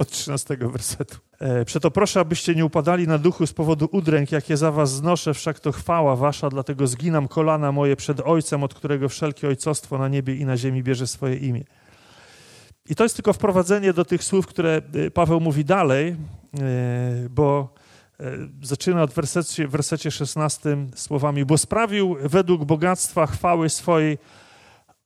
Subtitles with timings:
[0.00, 1.16] od 13 wersetu.
[1.38, 5.34] E, przeto proszę, abyście nie upadali na duchu z powodu udręk, jakie za was znoszę,
[5.34, 10.08] wszak to chwała wasza, dlatego zginam kolana moje przed Ojcem, od którego wszelkie ojcostwo na
[10.08, 11.64] niebie i na ziemi bierze swoje imię.
[12.90, 16.16] I to jest tylko wprowadzenie do tych słów, które e, Paweł mówi dalej, e,
[17.30, 17.74] bo
[18.62, 24.18] zaczyna od wersecie, wersecie 16 słowami, bo sprawił według bogactwa chwały swojej,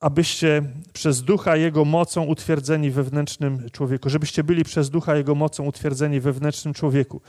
[0.05, 0.63] abyście
[0.93, 6.75] przez ducha Jego mocą utwierdzeni wewnętrznym człowieku, żebyście byli przez ducha Jego mocą utwierdzeni wewnętrznym
[6.75, 7.21] człowieku.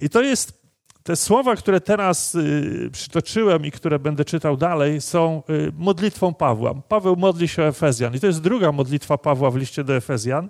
[0.00, 0.62] I to jest,
[1.02, 6.74] te słowa, które teraz y, przytoczyłem i które będę czytał dalej, są y, modlitwą Pawła.
[6.74, 8.14] Paweł modli się o Efezjan.
[8.14, 10.48] I to jest druga modlitwa Pawła w liście do Efezjan.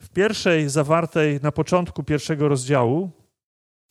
[0.00, 3.10] W pierwszej, zawartej na początku pierwszego rozdziału,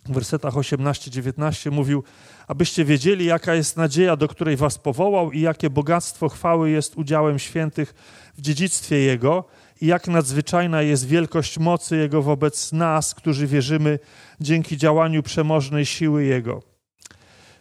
[0.06, 2.04] w wersetach 18-19 mówił,
[2.50, 7.40] abyście wiedzieli, jaka jest nadzieja, do której was powołał i jakie bogactwo chwały jest udziałem
[7.40, 7.94] świętych
[8.38, 9.44] w dziedzictwie Jego
[9.82, 14.00] i jak nadzwyczajna jest wielkość mocy Jego wobec nas, którzy wierzymy
[14.42, 16.64] dzięki działaniu przemożnej siły Jego.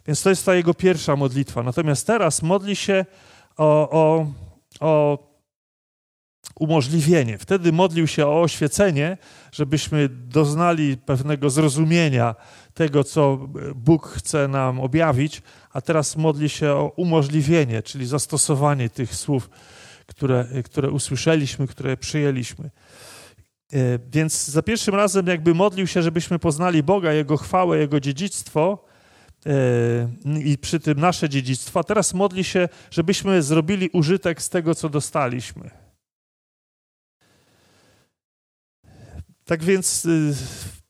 [0.07, 1.63] Więc to jest ta Jego pierwsza modlitwa.
[1.63, 3.05] Natomiast teraz modli się
[3.57, 4.27] o, o,
[4.81, 5.19] o
[6.59, 7.39] umożliwienie.
[7.39, 9.17] Wtedy modlił się o oświecenie,
[9.53, 12.35] żebyśmy doznali pewnego zrozumienia
[12.75, 19.15] tego, co Bóg chce nam objawić, a teraz modli się o umożliwienie, czyli zastosowanie tych
[19.15, 19.51] słów,
[20.07, 22.71] które, które usłyszeliśmy, które przyjęliśmy.
[23.73, 28.85] E, więc za pierwszym razem jakby modlił się, żebyśmy poznali Boga, Jego chwałę, Jego dziedzictwo
[29.47, 29.51] e,
[30.45, 34.89] i przy tym nasze dziedzictwo, a teraz modli się, żebyśmy zrobili użytek z tego, co
[34.89, 35.71] dostaliśmy.
[39.49, 40.35] Tak więc y,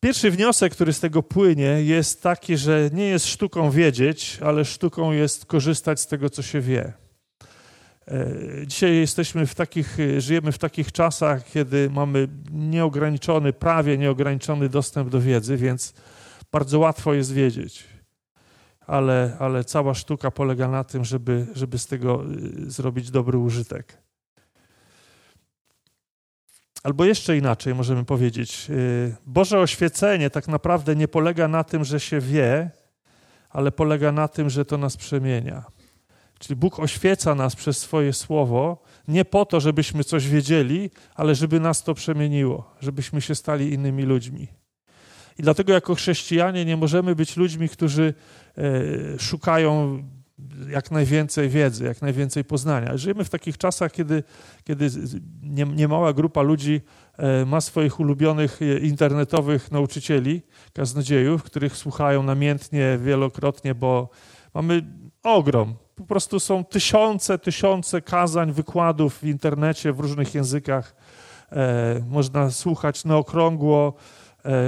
[0.01, 5.13] pierwszy wniosek, który z tego płynie, jest taki, że nie jest sztuką wiedzieć, ale sztuką
[5.13, 6.93] jest korzystać z tego, co się wie.
[8.09, 8.27] E,
[8.67, 15.09] dzisiaj jesteśmy w takich, y, żyjemy w takich czasach, kiedy mamy nieograniczony, prawie nieograniczony dostęp
[15.09, 15.95] do wiedzy, więc
[16.53, 17.85] bardzo łatwo jest wiedzieć.
[18.87, 22.25] Ale, ale cała sztuka polega na tym, żeby, żeby z tego
[22.67, 24.08] y, zrobić dobry użytek.
[26.89, 32.01] Albo jeszcze inaczej możemy powiedzieć, y, Boże oświecenie tak naprawdę nie polega na tym, że
[32.01, 32.71] się wie,
[33.51, 35.65] ale polega na tym, że to nas przemienia.
[36.39, 41.61] Czyli Bóg oświeca nas przez swoje słowo, nie po to, żebyśmy coś wiedzieli, ale żeby
[41.61, 44.49] nas to przemieniło, żebyśmy się stali innymi ludźmi.
[45.39, 48.15] I dlatego jako chrześcijanie nie możemy być ludźmi, którzy
[48.59, 50.03] e, szukają
[50.69, 52.97] jak najwięcej wiedzy, jak najwięcej poznania.
[52.97, 54.23] Żyjemy w takich czasach, kiedy,
[54.65, 54.91] kiedy
[55.77, 56.81] niemała grupa ludzi
[57.17, 64.09] e, ma swoich ulubionych e, internetowych nauczycieli, kaznodziejów, których słuchają namiętnie, wielokrotnie, bo
[64.55, 64.85] mamy
[65.23, 65.75] ogrom.
[65.95, 70.97] Po prostu są tysiące, tysiące kazań, wykładów w internecie w różnych językach.
[71.53, 73.95] E, można słuchać na okrągło.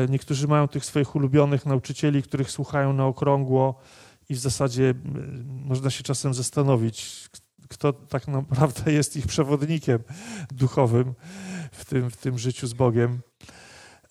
[0.08, 3.80] Niektórzy mają tych swoich ulubionych nauczycieli, których słuchają na okrągło
[4.30, 4.94] i w zasadzie
[5.46, 7.28] można się czasem zastanowić,
[7.68, 9.98] kto tak naprawdę jest ich przewodnikiem
[10.50, 11.14] duchowym
[11.72, 13.20] w tym, w tym życiu z Bogiem.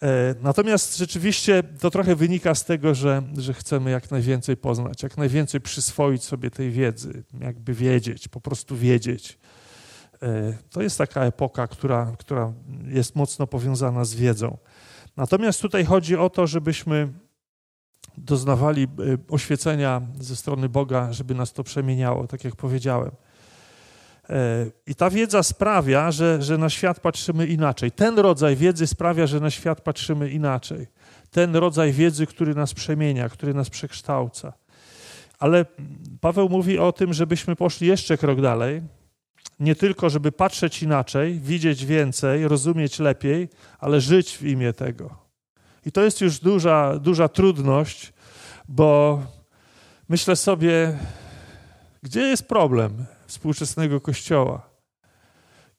[0.01, 5.17] E, natomiast rzeczywiście to trochę wynika z tego, że, że chcemy jak najwięcej poznać, jak
[5.17, 9.39] najwięcej przyswoić sobie tej wiedzy, jakby wiedzieć, po prostu wiedzieć.
[10.21, 12.53] E, to jest taka epoka, która, która
[12.85, 14.57] jest mocno powiązana z wiedzą.
[15.17, 17.13] Natomiast tutaj chodzi o to, żebyśmy
[18.25, 18.87] doznawali e,
[19.29, 23.11] oświecenia ze strony Boga, żeby nas to przemieniało, tak jak powiedziałem.
[24.29, 27.91] E, I ta wiedza sprawia, że, że na świat patrzymy inaczej.
[27.91, 30.87] Ten rodzaj wiedzy sprawia, że na świat patrzymy inaczej.
[31.31, 34.53] Ten rodzaj wiedzy, który nas przemienia, który nas przekształca.
[35.39, 35.65] Ale
[36.21, 38.81] Paweł mówi o tym, żebyśmy poszli jeszcze krok dalej.
[39.59, 45.28] Nie tylko, żeby patrzeć inaczej, widzieć więcej, rozumieć lepiej, ale żyć w imię tego.
[45.85, 48.13] I to jest już duża, duża trudność,
[48.67, 49.21] bo
[50.09, 50.97] myślę sobie,
[52.03, 54.69] gdzie jest problem współczesnego kościoła?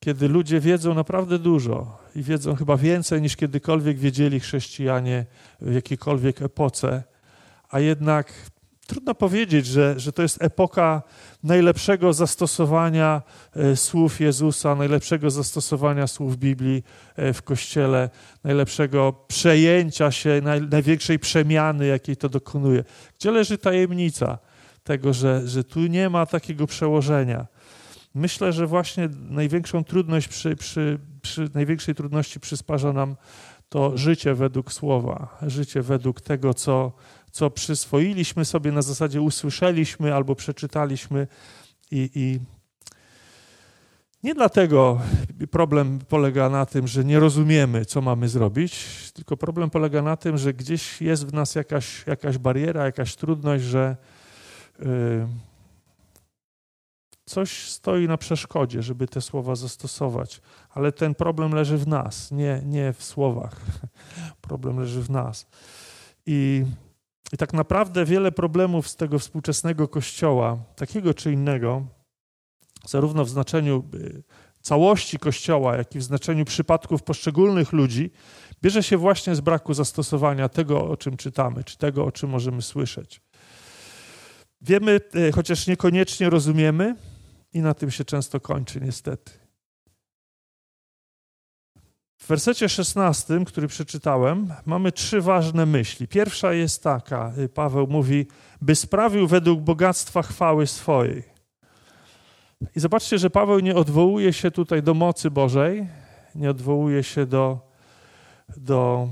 [0.01, 5.27] Kiedy ludzie wiedzą naprawdę dużo i wiedzą chyba więcej niż kiedykolwiek wiedzieli chrześcijanie
[5.61, 7.03] w jakiejkolwiek epoce,
[7.69, 8.33] a jednak
[8.91, 11.03] trudno powiedzieć, że, że to jest epoka
[11.43, 13.23] najlepszego zastosowania
[13.57, 16.85] e, słów Jezusa, najlepszego zastosowania słów Biblii
[17.17, 18.11] e, w Kościele,
[18.45, 22.85] najlepszego przejęcia się, naj, największej przemiany, jakiej to dokonuje.
[23.19, 24.39] Gdzie leży tajemnica
[24.85, 27.47] tego, że, że tu nie ma takiego przełożenia?
[28.15, 33.17] Myślę, że właśnie największą trudność przy, przy, przy największej trudności przysparza nam
[33.69, 36.93] to życie według słowa, życie według tego, co,
[37.31, 41.27] co przyswoiliśmy sobie na zasadzie usłyszeliśmy albo przeczytaliśmy
[41.91, 42.41] i, i
[44.23, 45.01] Nie dlatego
[45.51, 50.39] problem polega na tym, że nie rozumiemy, co mamy zrobić, tylko problem polega na tym,
[50.39, 53.97] że gdzieś jest w nas jakaś, jakaś bariera, jakaś trudność, że
[54.79, 55.27] yy,
[57.31, 60.41] coś stoi na przeszkodzie, żeby te słowa zastosować.
[60.71, 63.61] Ale ten problem leży w nas, nie, nie w słowach.
[64.49, 65.47] Problem leży w nas.
[66.27, 66.65] I,
[67.33, 71.87] I tak naprawdę wiele problemów z tego współczesnego kościoła, takiego czy innego,
[72.87, 74.23] zarówno w znaczeniu y,
[74.61, 78.11] całości Kościoła, jak i w znaczeniu przypadków poszczególnych ludzi,
[78.63, 82.63] bierze się właśnie z braku zastosowania tego, o czym czytamy, czy tego, o czym możemy
[82.63, 83.21] słyszeć.
[84.61, 86.97] Wiemy, y, chociaż niekoniecznie rozumiemy,
[87.53, 89.33] i na tym się często kończy, niestety.
[92.21, 96.09] W wersecie 16, który przeczytałem, mamy trzy ważne myśli.
[96.09, 98.27] Pierwsza jest taka: y, Paweł mówi,
[98.63, 101.23] by sprawił według bogactwa chwały swojej.
[102.77, 105.89] I zobaczcie, że Paweł nie odwołuje się tutaj do mocy Bożej,
[106.35, 107.59] nie odwołuje się do,
[108.57, 109.09] do,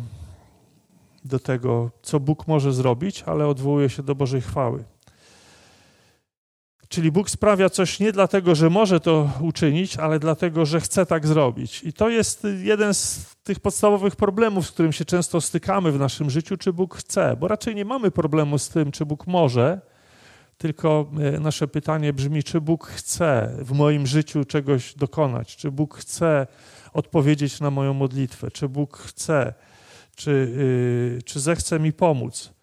[1.25, 4.85] do tego, co Bóg może zrobić, ale odwołuje się do Bożej chwały.
[6.89, 11.27] Czyli Bóg sprawia coś nie dlatego, że może to uczynić, ale dlatego, że chce tak
[11.27, 11.85] zrobić.
[11.85, 16.31] I to jest jeden z tych podstawowych problemów, z którym się często stykamy w naszym
[16.31, 19.81] życiu, czy Bóg chce, bo raczej nie mamy problemu z tym, czy Bóg może,
[20.59, 25.97] tylko e, nasze pytanie brzmi, czy Bóg chce w moim życiu czegoś dokonać, czy Bóg
[25.97, 26.47] chce
[26.93, 29.55] odpowiedzieć na moją modlitwę, czy Bóg chce,
[30.17, 30.53] czy,
[31.15, 32.58] yy, czy zechce mi pomóc.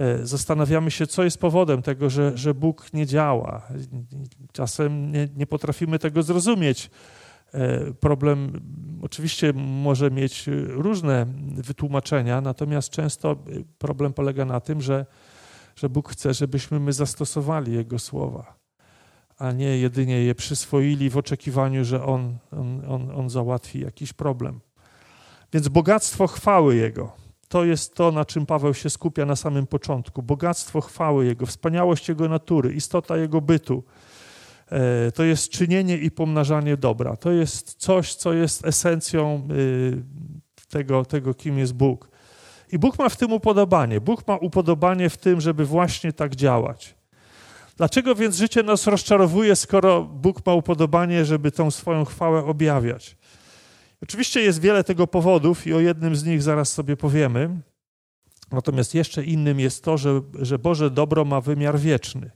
[0.00, 3.62] E, zastanawiamy się, co jest powodem tego, że, że Bóg nie działa.
[4.52, 6.90] Czasem nie, nie potrafimy tego zrozumieć.
[7.54, 8.60] E, problem
[9.02, 11.26] oczywiście może mieć różne
[11.56, 13.36] wytłumaczenia, natomiast często
[13.78, 15.06] problem polega na tym, że
[15.76, 18.54] że Bóg chce, żebyśmy my zastosowali Jego słowa,
[19.38, 24.60] a nie jedynie je przyswoili w oczekiwaniu, że On, on, on, on załatwi jakiś problem.
[25.52, 27.12] Więc bogactwo chwały Jego.
[27.50, 30.22] To jest to, na czym Paweł się skupia na samym początku.
[30.22, 33.84] Bogactwo chwały Jego, wspaniałość Jego natury, istota Jego bytu.
[34.70, 37.16] E, to jest czynienie i pomnażanie dobra.
[37.16, 40.02] To jest coś, co jest esencją y,
[40.68, 42.08] tego, tego kim jest Bóg.
[42.72, 44.00] I Bóg ma w tym upodobanie.
[44.00, 46.94] Bóg ma upodobanie w tym, żeby właśnie tak działać.
[47.76, 53.16] Dlaczego więc życie nas rozczarowuje, skoro Bóg ma upodobanie, żeby tą swoją chwałę objawiać?
[54.02, 57.60] Oczywiście jest wiele tego powodów i o jednym z nich zaraz sobie powiemy.
[58.52, 62.30] Natomiast jeszcze innym jest to, że, że Boże dobro ma wymiar wieczny.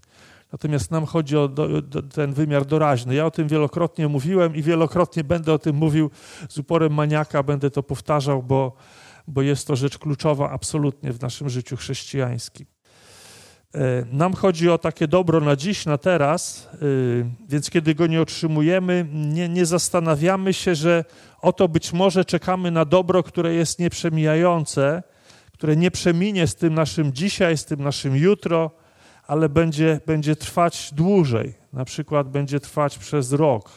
[0.52, 3.14] Natomiast nam chodzi o do, do, ten wymiar doraźny.
[3.14, 6.11] Ja o tym wielokrotnie mówiłem i wielokrotnie będę o tym mówił
[6.49, 8.76] z uporem maniaka, będę to powtarzał, bo,
[9.28, 12.66] bo jest to rzecz kluczowa absolutnie w naszym życiu chrześcijańskim.
[13.75, 16.79] E, nam chodzi o takie dobro na dziś, na teraz, e,
[17.49, 21.05] więc kiedy go nie otrzymujemy, nie, nie zastanawiamy się, że
[21.41, 25.03] oto być może czekamy na dobro, które jest nieprzemijające,
[25.53, 28.71] które nie przeminie z tym naszym dzisiaj, z tym naszym jutro,
[29.26, 31.55] ale będzie, będzie trwać dłużej.
[31.73, 33.71] Na przykład będzie trwać przez rok,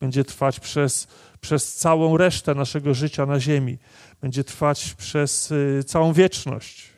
[0.00, 1.08] będzie trwać przez,
[1.40, 3.78] przez całą resztę naszego życia na Ziemi
[4.24, 6.93] będzie trwać przez y, całą wieczność.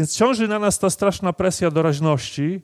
[0.00, 2.62] Więc ciąży na nas ta straszna presja doraźności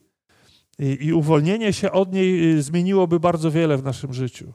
[0.79, 4.53] i, i uwolnienie się od niej y, zmieniłoby bardzo wiele w naszym życiu.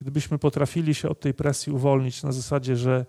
[0.00, 3.06] Gdybyśmy potrafili się od tej presji uwolnić na zasadzie, że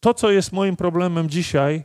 [0.00, 1.84] to, co jest moim problemem dzisiaj,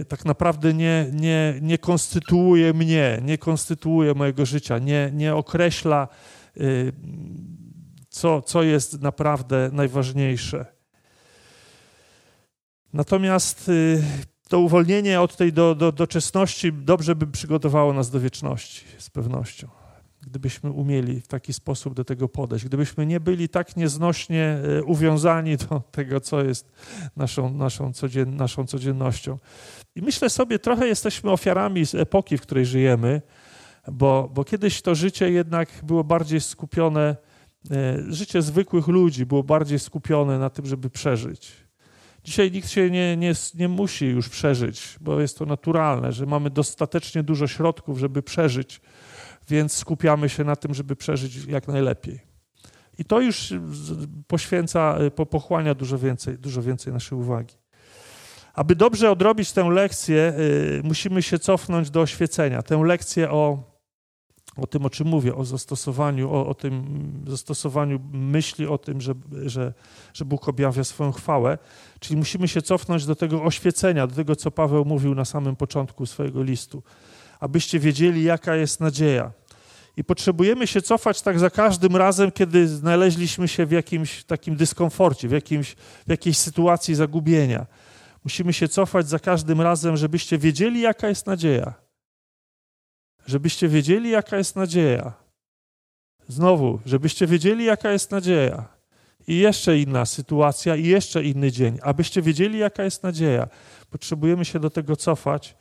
[0.00, 6.08] y, tak naprawdę nie, nie, nie konstytuuje mnie, nie konstytuuje mojego życia, nie, nie określa,
[8.08, 10.66] co, co jest naprawdę najważniejsze.
[12.92, 14.02] Natomiast y,
[14.50, 19.68] to uwolnienie od tej do, do, doczesności dobrze by przygotowało nas do wieczności, z pewnością.
[20.22, 25.56] Gdybyśmy umieli w taki sposób do tego podejść, gdybyśmy nie byli tak nieznośnie y, uwiązani
[25.56, 26.72] do tego, co jest
[27.16, 29.38] naszą, naszą, codzien, naszą codziennością.
[29.94, 33.22] I myślę sobie, trochę jesteśmy ofiarami z epoki, w której żyjemy,
[33.92, 37.16] bo, bo kiedyś to życie jednak było bardziej skupione,
[37.70, 41.52] y, życie zwykłych ludzi było bardziej skupione na tym, żeby przeżyć
[42.24, 46.50] Dzisiaj nikt się nie, nie, nie musi już przeżyć, bo jest to naturalne, że mamy
[46.50, 48.80] dostatecznie dużo środków, żeby przeżyć,
[49.48, 52.20] więc skupiamy się na tym, żeby przeżyć jak najlepiej.
[52.98, 53.54] I to już
[54.26, 54.98] poświęca,
[55.30, 57.54] pochłania dużo więcej, dużo więcej naszej uwagi.
[58.54, 62.62] Aby dobrze odrobić tę lekcję, y, musimy się cofnąć do oświecenia.
[62.62, 63.69] Tę lekcję o
[64.60, 66.84] o tym, o czym mówię, o zastosowaniu, o, o tym
[67.26, 69.14] zastosowaniu myśli o tym, że,
[69.46, 69.72] że,
[70.14, 71.58] że Bóg objawia swoją chwałę.
[72.00, 76.06] Czyli musimy się cofnąć do tego oświecenia, do tego, co Paweł mówił na samym początku
[76.06, 76.82] swojego listu,
[77.40, 79.32] abyście wiedzieli, jaka jest nadzieja.
[79.96, 85.28] I potrzebujemy się cofać tak za każdym razem, kiedy znaleźliśmy się w jakimś takim dyskomforcie,
[85.28, 85.76] w, jakimś,
[86.06, 87.66] w jakiejś sytuacji zagubienia.
[88.24, 91.89] Musimy się cofać za każdym razem, żebyście wiedzieli, jaka jest nadzieja.
[93.30, 95.12] Żebyście wiedzieli, jaka jest nadzieja.
[96.28, 98.68] Znowu, żebyście wiedzieli, jaka jest nadzieja.
[99.26, 101.78] I jeszcze inna sytuacja, i jeszcze inny dzień.
[101.82, 103.48] Abyście wiedzieli, jaka jest nadzieja.
[103.90, 105.56] Potrzebujemy się do tego cofać,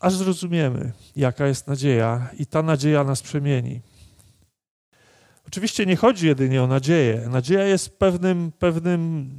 [0.00, 3.80] aż zrozumiemy, jaka jest nadzieja, i ta nadzieja nas przemieni.
[5.46, 7.28] Oczywiście nie chodzi jedynie o nadzieję.
[7.30, 9.30] Nadzieja jest pewnym, pewnym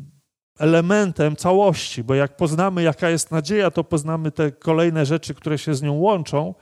[0.60, 5.76] elementem całości, bo jak poznamy, jaka jest nadzieja, to poznamy te kolejne rzeczy, które się
[5.76, 6.54] z nią łączą,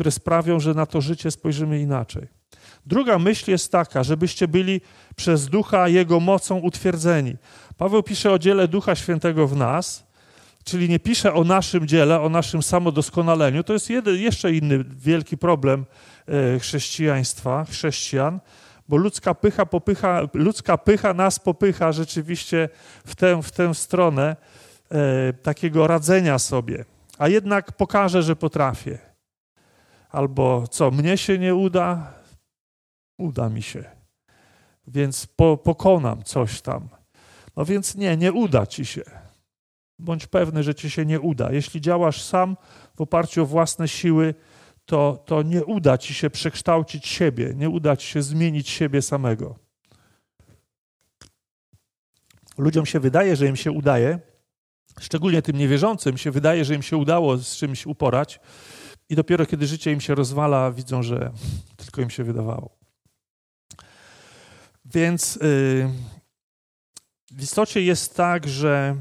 [0.00, 2.28] które sprawią, że na to życie spojrzymy inaczej.
[2.86, 4.80] Druga myśl jest taka, żebyście byli
[5.16, 7.36] przez Ducha Jego mocą utwierdzeni.
[7.76, 10.06] Paweł pisze o dziele Ducha Świętego w nas,
[10.64, 13.64] czyli nie pisze o naszym dziele, o naszym samodoskonaleniu.
[13.64, 15.84] To jest jeden, jeszcze inny wielki problem
[16.26, 18.40] e, chrześcijaństwa, chrześcijan,
[18.88, 22.68] bo ludzka pycha, popycha, ludzka pycha nas popycha rzeczywiście
[23.06, 24.36] w tę, w tę stronę
[24.90, 26.84] e, takiego radzenia sobie.
[27.18, 29.09] A jednak pokażę, że potrafię.
[30.10, 32.14] Albo co, mnie się nie uda,
[33.18, 33.84] uda mi się.
[34.86, 36.88] Więc po, pokonam coś tam.
[37.56, 39.02] No więc nie, nie uda ci się.
[39.98, 41.52] Bądź pewny, że ci się nie uda.
[41.52, 42.56] Jeśli działasz sam
[42.96, 44.34] w oparciu o własne siły,
[44.86, 49.58] to, to nie uda ci się przekształcić siebie, nie uda ci się zmienić siebie samego.
[52.58, 54.18] Ludziom się wydaje, że im się udaje,
[55.00, 58.40] szczególnie tym niewierzącym się wydaje, że im się udało z czymś uporać,
[59.10, 61.30] i dopiero kiedy życie im się rozwala, widzą, że
[61.76, 62.76] tylko im się wydawało.
[64.84, 65.90] Więc yy,
[67.30, 68.96] w istocie jest tak, że,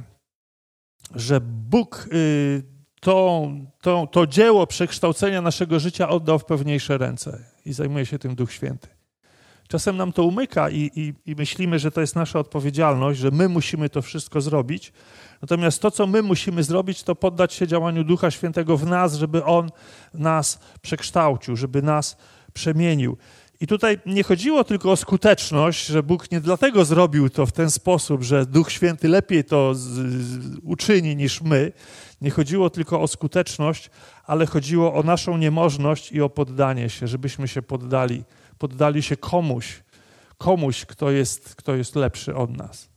[1.15, 2.63] że Bóg yy,
[3.01, 3.47] to,
[3.81, 8.51] to, to dzieło przekształcenia naszego życia oddał w pewniejsze ręce i zajmuje się tym Duch
[8.51, 8.87] Święty.
[9.67, 13.49] Czasem nam to umyka i, i, i, myślimy, że to jest nasza odpowiedzialność, że my
[13.49, 14.93] musimy to wszystko zrobić.
[15.41, 19.43] Natomiast to, co my musimy zrobić, to poddać się działaniu Ducha Świętego w nas, żeby
[19.43, 19.69] On
[20.13, 22.17] nas przekształcił, żeby nas
[22.53, 23.17] przemienił.
[23.61, 27.71] I tutaj nie chodziło tylko o skuteczność, że Bóg nie dlatego zrobił to w ten
[27.71, 31.71] sposób, że Duch Święty lepiej to z, z, uczyni niż my.
[32.21, 33.89] Nie chodziło tylko o skuteczność,
[34.25, 38.23] ale chodziło o naszą niemożność i o poddanie się, żebyśmy się poddali,
[38.57, 39.83] poddali się komuś,
[40.37, 42.89] komuś, kto jest, kto jest lepszy od nas.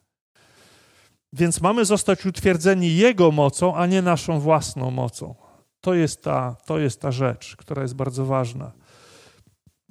[1.33, 5.35] Więc mamy zostać utwierdzeni Jego mocą, a nie naszą własną mocą.
[5.81, 8.73] To jest ta, to jest ta rzecz, która jest bardzo ważna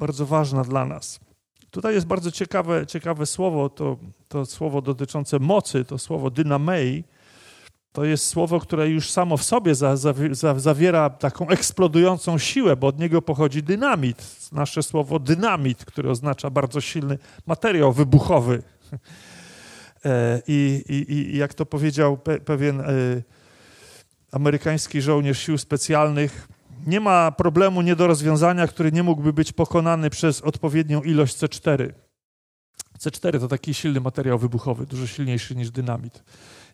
[0.02, 1.20] bardzo ważna dla nas.
[1.72, 7.04] Tutaj jest bardzo ciekawe, ciekawe słowo, to, to słowo dotyczące mocy, to słowo dynamei.
[7.92, 12.88] To jest słowo, które już samo w sobie za, za, zawiera taką eksplodującą siłę, bo
[12.88, 14.50] od niego pochodzi dynamit.
[14.52, 18.64] Nasze słowo dynamit, które oznacza bardzo silny materiał wybuchowy.
[20.06, 22.86] E, I, i, i jak to powiedział pe, pewien e,
[24.32, 26.48] amerykański żołnierz sił specjalnych,
[26.88, 31.92] nie ma problemu nie do rozwiązania, który nie mógłby być pokonany przez odpowiednią ilość C4.
[33.00, 36.24] C4 to taki silny materiał wybuchowy, dużo silniejszy niż dynamit.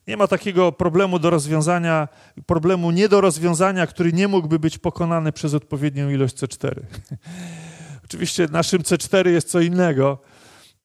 [0.07, 2.07] Nie ma takiego problemu do rozwiązania,
[2.46, 6.79] problemu nie do rozwiązania, który nie mógłby być pokonany przez odpowiednią ilość C4.
[8.05, 10.19] Oczywiście naszym C4 jest co innego.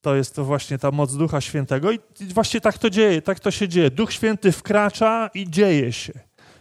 [0.02, 1.98] To jest to właśnie ta moc Ducha Świętego i
[2.34, 3.90] właśnie tak to dzieje, tak to się dzieje.
[3.90, 6.12] Duch Święty wkracza i dzieje się.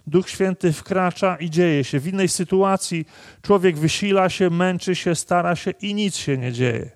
[0.08, 2.00] Duch Święty wkracza i dzieje się.
[2.00, 3.06] W innej sytuacji
[3.42, 6.90] człowiek wysila się, męczy się, stara się i nic się nie dzieje.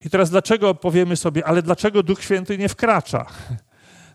[0.00, 3.26] I teraz dlaczego powiemy sobie, ale dlaczego Duch Święty nie wkracza?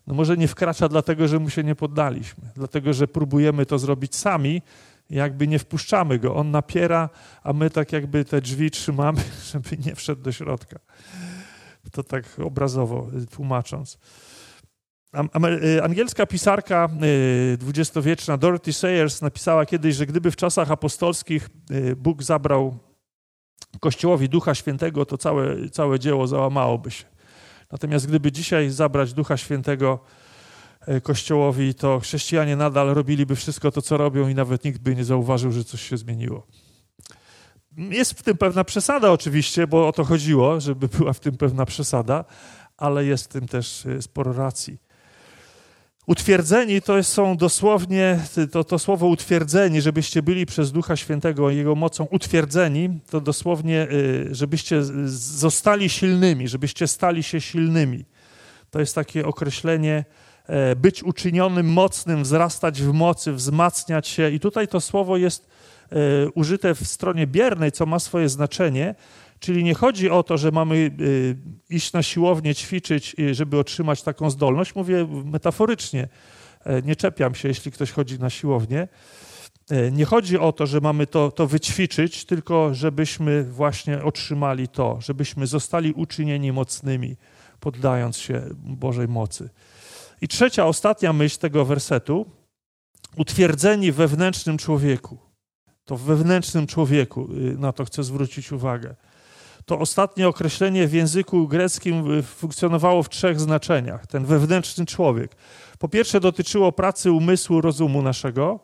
[0.08, 4.16] No może nie wkracza dlatego, że mu się nie poddaliśmy, dlatego, że próbujemy to zrobić
[4.16, 4.62] sami,
[5.10, 6.36] jakby nie wpuszczamy go.
[6.36, 7.10] On napiera,
[7.44, 10.80] a my tak jakby te drzwi trzymamy, żeby nie wszedł do środka.
[11.92, 13.98] To tak obrazowo tłumacząc.
[15.64, 16.90] Y, angielska pisarka
[17.58, 22.78] dwudziestowieczna Dorothy Sayers napisała kiedyś, że gdyby w czasach apostolskich y, Bóg zabrał
[23.80, 27.06] Kościołowi Ducha Świętego, to całe, całe dzieło załamałoby się.
[27.72, 30.23] Natomiast gdyby dzisiaj zabrać Ducha Świętego y,
[31.04, 35.52] Kościołowi, to chrześcijanie nadal robiliby wszystko to, co robią i nawet nikt by nie zauważył,
[35.52, 36.48] że coś się zmieniło.
[37.78, 41.66] Jest w tym pewna przesada oczywiście, bo o to chodziło, żeby była w tym pewna
[41.66, 42.26] przesada,
[42.78, 44.78] ale jest w tym też sporo racji.
[46.08, 48.20] Utwierdzeni to są dosłownie,
[48.52, 54.28] to, to słowo utwierdzeni, żebyście byli przez Ducha Świętego Jego mocą utwierdzeni, to dosłownie, y,
[54.32, 58.06] żebyście zostali silnymi, żebyście stali się silnymi.
[58.70, 60.23] To jest takie określenie e,
[60.76, 64.32] być uczynionym mocnym, wzrastać w mocy, wzmacniać się.
[64.32, 65.48] I tutaj to słowo jest
[65.92, 65.96] e,
[66.30, 68.96] użyte w stronie biernej, co ma swoje znaczenie.
[69.40, 70.92] Czyli nie chodzi o to, że mamy
[71.70, 74.76] iść na siłownię, ćwiczyć, żeby otrzymać taką zdolność.
[74.76, 76.08] Mówię metaforycznie.
[76.84, 78.88] Nie czepiam się, jeśli ktoś chodzi na siłownię.
[79.92, 85.48] Nie chodzi o to, że mamy to, to wyćwiczyć, tylko żebyśmy właśnie otrzymali to, żebyśmy
[85.48, 87.16] zostali uczynieni mocnymi,
[87.60, 89.50] poddając się Bożej mocy.
[90.24, 92.26] I trzecia, ostatnia myśl tego wersetu.
[93.18, 95.18] Utwierdzeni wewnętrznym człowieku.
[95.86, 98.96] To wewnętrznym człowieku, y, na to chcę zwrócić uwagę.
[99.66, 104.08] To ostatnie określenie w języku greckim y, funkcjonowało w trzech znaczeniach.
[104.08, 105.36] Ten wewnętrzny człowiek.
[105.80, 108.60] Po pierwsze, dotyczyło pracy umysłu, rozumu naszego.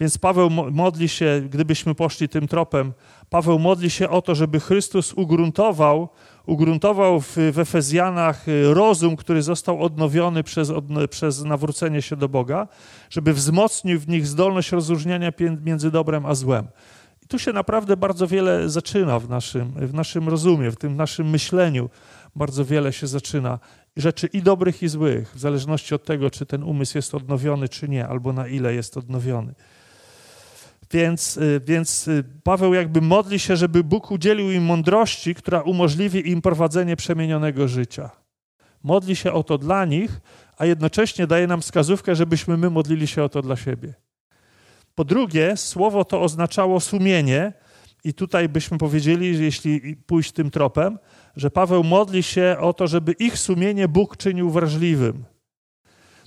[0.00, 2.92] Więc Paweł modli się, gdybyśmy poszli tym tropem,
[3.30, 6.08] Paweł modli się o to, żeby Chrystus ugruntował
[6.46, 12.28] ugruntował w, w Efezjanach y, rozum, który został odnowiony przez, od, przez nawrócenie się do
[12.28, 12.68] Boga,
[13.10, 15.32] żeby wzmocnił w nich zdolność rozróżniania
[15.64, 16.68] między dobrem a złem.
[17.22, 21.30] I tu się naprawdę bardzo wiele zaczyna w naszym, w naszym rozumie, w tym naszym
[21.30, 21.90] myśleniu.
[22.36, 23.58] Bardzo wiele się zaczyna.
[23.96, 27.88] Rzeczy i dobrych, i złych, w zależności od tego, czy ten umysł jest odnowiony, czy
[27.88, 29.54] nie, albo na ile jest odnowiony.
[30.90, 36.30] Więc, y, więc y, Paweł jakby modli się, żeby Bóg udzielił im mądrości, która umożliwi
[36.30, 38.10] im prowadzenie przemienionego życia.
[38.82, 40.20] Modli się o to dla nich,
[40.58, 43.94] a jednocześnie daje nam wskazówkę, żebyśmy my modlili się o to dla siebie.
[44.94, 47.52] Po drugie, słowo to oznaczało sumienie,
[48.04, 50.98] i tutaj byśmy powiedzieli, że jeśli pójść tym tropem,
[51.36, 55.24] że Paweł modli się o to, żeby ich sumienie Bóg czynił wrażliwym.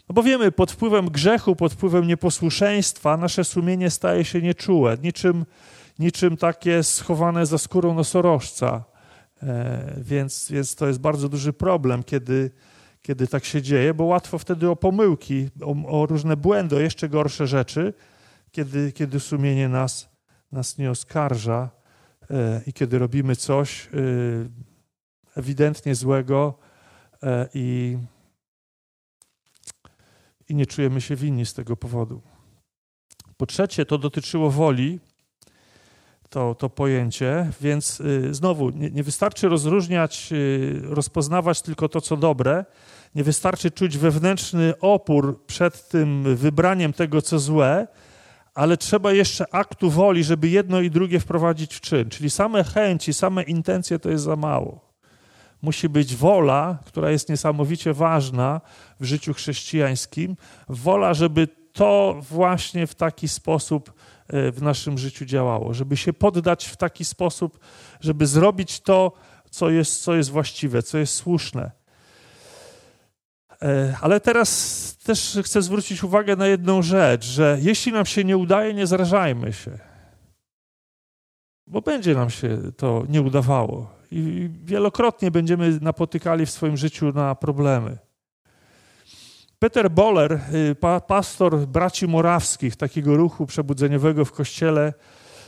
[0.09, 5.45] No bo wiemy, pod wpływem grzechu, pod wpływem nieposłuszeństwa nasze sumienie staje się nieczułe, niczym,
[5.99, 8.83] niczym takie schowane za skórą nosorożca.
[9.43, 12.51] E, więc, więc to jest bardzo duży problem, kiedy,
[13.01, 17.09] kiedy tak się dzieje, bo łatwo wtedy o pomyłki, o, o różne błędy, o jeszcze
[17.09, 17.93] gorsze rzeczy,
[18.51, 20.09] kiedy, kiedy sumienie nas,
[20.51, 21.69] nas nie oskarża
[22.31, 23.89] e, i kiedy robimy coś e,
[25.35, 26.57] ewidentnie złego
[27.23, 27.97] e, i
[30.49, 32.21] i nie czujemy się winni z tego powodu.
[33.37, 34.99] Po trzecie, to dotyczyło woli,
[36.29, 42.17] to, to pojęcie, więc y, znowu nie, nie, wystarczy rozróżniać, y, rozpoznawać tylko to, co
[42.17, 42.65] dobre,
[43.15, 47.87] nie wystarczy czuć wewnętrzny opór przed tym wybraniem tego, co złe,
[48.53, 52.09] ale trzeba jeszcze aktu woli, żeby jedno i drugie wprowadzić w czyn.
[52.09, 54.86] Czyli same chęci, same intencje to jest za mało
[55.61, 58.61] musi być wola, która jest niesamowicie ważna
[58.99, 60.37] w życiu chrześcijańskim,
[60.69, 63.93] wola, żeby to właśnie w taki sposób
[64.27, 67.59] e, w naszym życiu działało, żeby się poddać w taki sposób,
[67.99, 69.11] żeby zrobić to,
[69.49, 71.71] co jest, co jest właściwe, co jest słuszne.
[73.61, 78.37] E, ale teraz też chcę zwrócić uwagę na jedną rzecz, że jeśli nam się nie
[78.37, 79.79] udaje, nie zrażajmy się.
[81.67, 87.35] Bo będzie nam się to nie udawało i wielokrotnie będziemy napotykali w swoim życiu na
[87.35, 87.97] problemy.
[89.59, 90.75] Peter Boller, y,
[91.07, 94.93] pastor braci morawskich, takiego ruchu przebudzeniowego w kościele,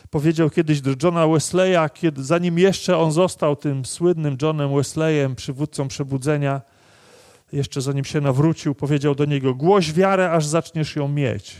[0.09, 5.87] powiedział kiedyś do Johna Wesleya, kiedy, zanim jeszcze on został tym słynnym Johnem Wesleyem, przywódcą
[5.87, 6.61] przebudzenia,
[7.53, 11.55] jeszcze zanim się nawrócił, powiedział do niego: Głoś wiarę, aż zaczniesz ją mieć.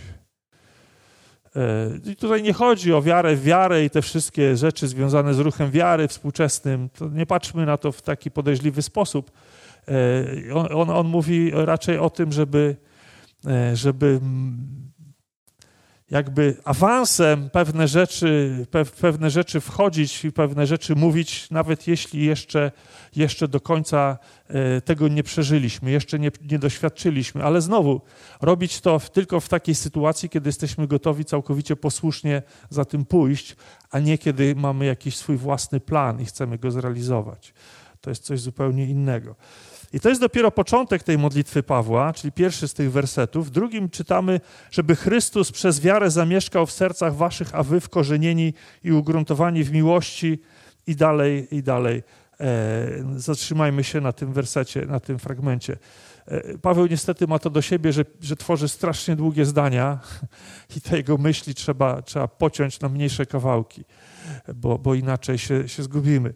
[1.56, 5.40] E, I tutaj nie chodzi o wiarę w wiarę i te wszystkie rzeczy związane z
[5.40, 6.90] ruchem wiary współczesnym.
[6.90, 9.32] To nie patrzmy na to w taki podejrzliwy sposób.
[9.88, 12.76] E, on, on, on mówi raczej o tym, żeby,
[13.46, 14.20] e, żeby
[16.12, 18.66] jakby awansem pewne rzeczy,
[19.02, 22.72] pewne rzeczy wchodzić i pewne rzeczy mówić, nawet jeśli jeszcze,
[23.16, 24.18] jeszcze do końca
[24.48, 27.44] e, tego nie przeżyliśmy, jeszcze nie, nie doświadczyliśmy.
[27.44, 28.02] Ale znowu,
[28.42, 33.56] robić to tylko w takiej sytuacji, kiedy jesteśmy gotowi całkowicie posłusznie za tym pójść,
[33.92, 37.54] a nie kiedy mamy jakiś swój własny plan i chcemy go zrealizować.
[38.02, 39.36] To jest coś zupełnie innego.
[39.94, 43.48] I to jest dopiero początek tej modlitwy Pawła, czyli pierwszy z tych wersetów.
[43.48, 48.92] W drugim czytamy, żeby Chrystus przez wiarę zamieszkał w sercach waszych, a wy wkorzenieni i
[48.92, 50.40] ugruntowani w miłości
[50.88, 52.04] i dalej, i dalej.
[52.40, 55.78] E, zatrzymajmy się na tym wersecie, na tym fragmencie.
[56.26, 60.00] E, Paweł niestety ma to do siebie, że, że tworzy strasznie długie zdania
[60.78, 63.86] i te jego myśli trzeba, trzeba pociąć na mniejsze kawałki,
[64.56, 66.34] bo, bo inaczej się, się zgubimy.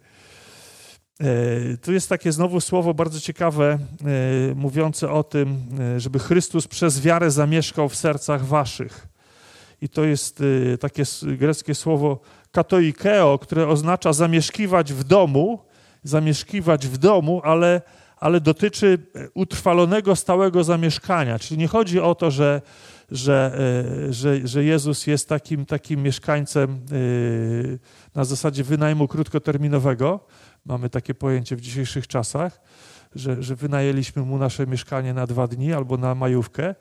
[1.22, 5.58] E, tu jest takie znowu słowo bardzo ciekawe, e, mówiące o tym,
[5.96, 9.08] e, żeby Chrystus przez wiarę zamieszkał w sercach waszych.
[9.82, 10.44] I to jest
[10.80, 12.20] takie greckie słowo
[12.52, 15.60] katoikeo, które oznacza zamieszkiwać w domu,
[16.04, 17.82] zamieszkiwać w domu, ale,
[18.18, 18.98] ale dotyczy
[19.34, 21.40] utrwalonego, stałego zamieszkania.
[21.40, 22.62] Czyli nie chodzi o to, że,
[23.12, 23.60] że,
[24.10, 26.80] że, że Jezus jest takim, takim mieszkańcem
[28.16, 30.20] na zasadzie wynajmu krótkoterminowego.
[30.66, 32.62] Mamy takie pojęcie w dzisiejszych czasach,
[33.16, 36.76] że, że wynajęliśmy mu nasze mieszkanie na dwa dni albo na majówkę,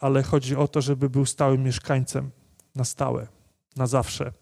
[0.00, 2.30] ale chodzi o to, żeby był stałym mieszkańcem
[2.74, 3.26] na stałe,
[3.76, 4.32] na zawsze.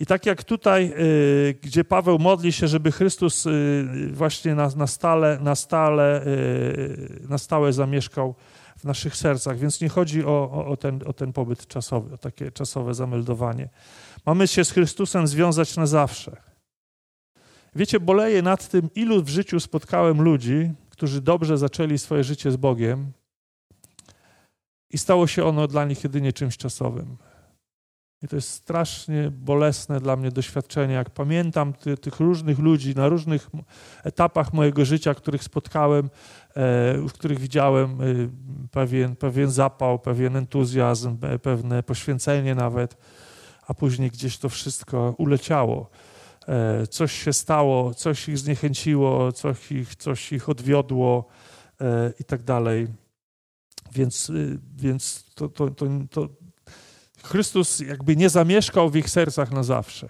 [0.00, 4.86] I tak jak tutaj, y, gdzie Paweł modli się, żeby Chrystus y, właśnie na, na,
[4.86, 8.34] stale, na, stale, y, na stałe zamieszkał
[8.78, 12.52] w naszych sercach, więc nie chodzi o, o, ten, o ten pobyt czasowy, o takie
[12.52, 13.68] czasowe zameldowanie.
[14.26, 16.51] Mamy się z Chrystusem związać na zawsze.
[17.76, 22.56] Wiecie, boleję nad tym, ilu w życiu spotkałem ludzi, którzy dobrze zaczęli swoje życie z
[22.56, 23.12] Bogiem
[24.90, 27.16] i stało się ono dla nich jedynie czymś czasowym.
[28.22, 30.94] I to jest strasznie bolesne dla mnie doświadczenie.
[30.94, 33.50] Jak pamiętam ty, tych różnych ludzi na różnych
[34.04, 36.10] etapach mojego życia, których spotkałem, e,
[37.08, 38.04] w których widziałem e,
[38.70, 42.96] pewien, pewien zapał, pewien entuzjazm, pewne poświęcenie nawet,
[43.66, 45.90] a później gdzieś to wszystko uleciało.
[46.48, 51.28] E, coś się stało, coś ich zniechęciło, coś ich, coś ich odwiodło
[52.20, 52.88] i tak dalej.
[53.92, 54.32] Więc,
[54.76, 56.28] więc to, to, to, to
[57.22, 60.08] Chrystus jakby nie zamieszkał w ich sercach na zawsze.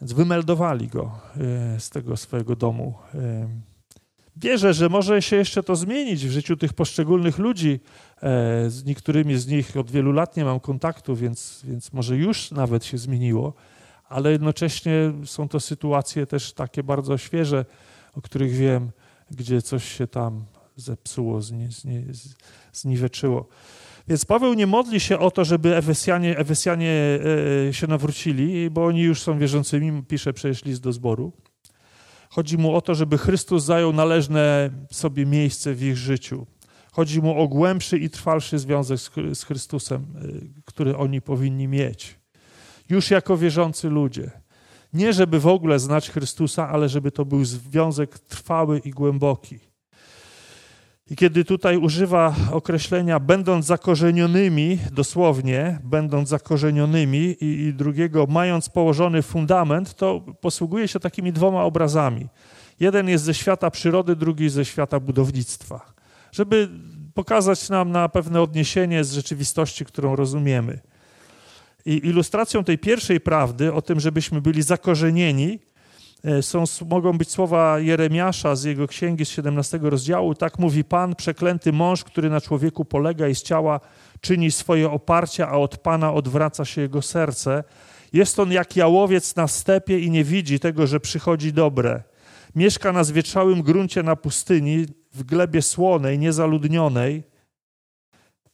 [0.00, 1.20] Więc wymeldowali go
[1.76, 2.94] e, z tego swojego domu.
[3.14, 3.48] E,
[4.36, 7.80] wierzę, że może się jeszcze to zmienić w życiu tych poszczególnych ludzi.
[8.16, 12.50] E, z niektórymi z nich od wielu lat nie mam kontaktu, więc, więc może już
[12.50, 13.54] nawet się zmieniło,
[14.12, 17.64] ale jednocześnie są to sytuacje też takie bardzo świeże,
[18.14, 18.90] o których wiem,
[19.30, 20.44] gdzie coś się tam
[20.76, 22.04] zepsuło, zni, zni,
[22.72, 23.48] zniweczyło.
[24.08, 27.18] Więc Paweł nie modli się o to, żeby Efesjanie, Efesjanie
[27.68, 31.32] e, się nawrócili, bo oni już są wierzącymi, pisze przecież list do zboru.
[32.28, 36.46] Chodzi mu o to, żeby Chrystus zajął należne sobie miejsce w ich życiu.
[36.92, 38.98] Chodzi mu o głębszy i trwalszy związek
[39.34, 40.28] z Chrystusem, e,
[40.64, 42.21] który oni powinni mieć.
[42.88, 44.30] Już jako wierzący ludzie.
[44.92, 49.58] Nie żeby w ogóle znać Chrystusa, ale żeby to był związek trwały i głęboki.
[51.10, 59.22] I kiedy tutaj używa określenia będąc zakorzenionymi, dosłownie, będąc zakorzenionymi i, i drugiego mając położony
[59.22, 62.28] fundament, to posługuje się takimi dwoma obrazami.
[62.80, 65.92] Jeden jest ze świata przyrody, drugi ze świata budownictwa.
[66.32, 66.68] Żeby
[67.14, 70.80] pokazać nam na pewne odniesienie z rzeczywistości, którą rozumiemy.
[71.86, 75.58] I ilustracją tej pierwszej prawdy, o tym, żebyśmy byli zakorzenieni,
[76.24, 80.34] E, są, mogą być słowa Jeremiasza z jego księgi z 17 rozdziału.
[80.34, 83.80] Tak mówi Pan, przeklęty mąż, który na człowieku polega i z ciała
[84.20, 87.64] czyni swoje oparcia, a od Pana odwraca się jego serce.
[88.12, 92.02] Jest on jak jałowiec na stepie i nie widzi tego, że przychodzi dobre.
[92.54, 97.22] Mieszka na zwietrzałym gruncie na pustyni, w glebie słonej, niezaludnionej.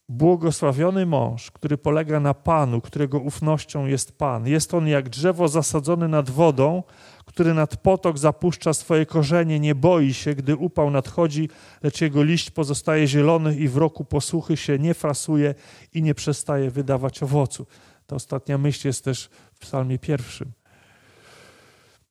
[0.08, 4.46] Błogosławiony mąż, który polega na Panu, którego ufnością jest Pan.
[4.46, 6.82] Jest on jak drzewo zasadzone nad wodą,
[7.24, 11.48] który nad potok zapuszcza swoje korzenie, nie boi się, gdy upał nadchodzi,
[11.82, 15.54] lecz jego liść pozostaje zielony i w roku posłuchy się nie frasuje
[15.94, 17.66] i nie przestaje wydawać owocu.
[18.06, 20.52] Ta ostatnia myśl jest też w psalmie pierwszym.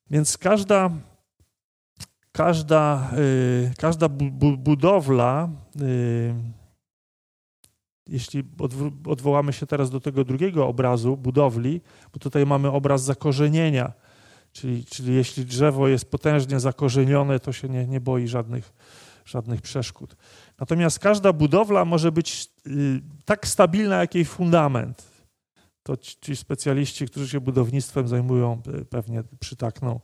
[0.09, 0.89] Więc każda,
[2.31, 6.35] każda, yy, każda bu budowla, yy,
[8.09, 8.43] jeśli
[9.05, 11.81] odwołamy się teraz do tego drugiego obrazu budowli,
[12.13, 13.93] bo tutaj mamy obraz zakorzenienia,
[14.57, 18.73] Czyli, czyli jeśli drzewo jest potężnie zakorzenione, to się nie, nie boi żadnych,
[19.25, 20.15] żadnych przeszkód.
[20.59, 25.03] Natomiast każda budowla może być y, tak stabilna, jak jej fundament.
[25.83, 29.99] To ci specjaliści, którzy się budownictwem zajmują, y, pewnie przytakną.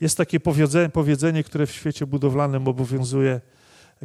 [0.00, 3.40] Jest takie powiedzenie, powiedzenie, które w świecie budowlanym obowiązuje,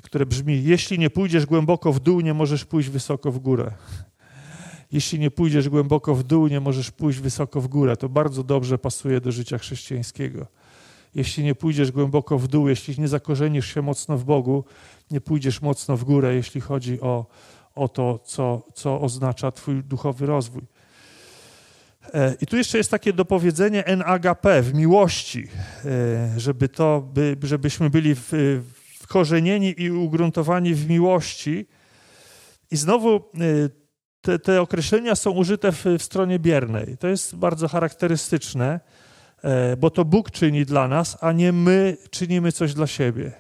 [0.04, 3.72] które brzmi: Jeśli nie pójdziesz głęboko w dół, nie możesz pójść wysoko w górę
[4.92, 7.98] jeśli nie pójdziesz głęboko w dół, nie możesz pójść wysoko w górę.
[7.98, 10.48] To bardzo dobrze pasuje do życia chrześcijańskiego.
[11.16, 14.64] Jeśli nie pójdziesz głęboko w dół, jeśli nie zakorzenisz się mocno w Bogu,
[15.12, 17.26] nie pójdziesz mocno w górę, jeśli chodzi o,
[17.76, 20.64] o to, co, co oznacza Twój duchowy rozwój.
[22.14, 25.48] E, I tu jeszcze jest takie dopowiedzenie NAGP w miłości,
[25.86, 28.16] e, żeby to, by, żebyśmy byli
[29.06, 31.68] wkorzenieni i ugruntowani w miłości.
[32.72, 33.22] I znowu e,
[34.22, 36.98] te, te określenia są użyte w, w stronie biernej.
[36.98, 38.80] To jest bardzo charakterystyczne,
[39.44, 43.32] e, bo to Bóg czyni dla nas, a nie my czynimy coś dla siebie.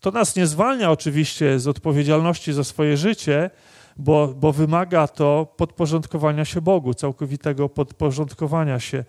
[0.00, 3.50] To nas nie zwalnia oczywiście z odpowiedzialności za swoje życie,
[3.96, 9.04] bo, bo wymaga to podporządkowania się Bogu, całkowitego podporządkowania się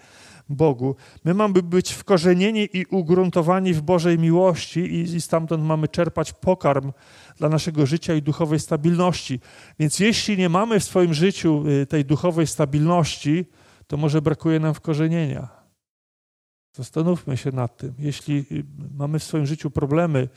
[0.50, 0.96] Bogu.
[1.24, 6.92] My mamy być wkorzenieni i ugruntowani w Bożej miłości i, i stamtąd mamy czerpać pokarm
[7.38, 9.40] dla naszego życia i duchowej stabilności.
[9.80, 13.46] Więc jeśli nie mamy w swoim życiu y, tej duchowej stabilności,
[13.88, 15.48] to może brakuje nam wkorzenienia.
[16.74, 17.94] Zastanówmy się nad tym.
[18.00, 18.64] Jeśli y,
[18.98, 20.30] mamy w swoim życiu problemy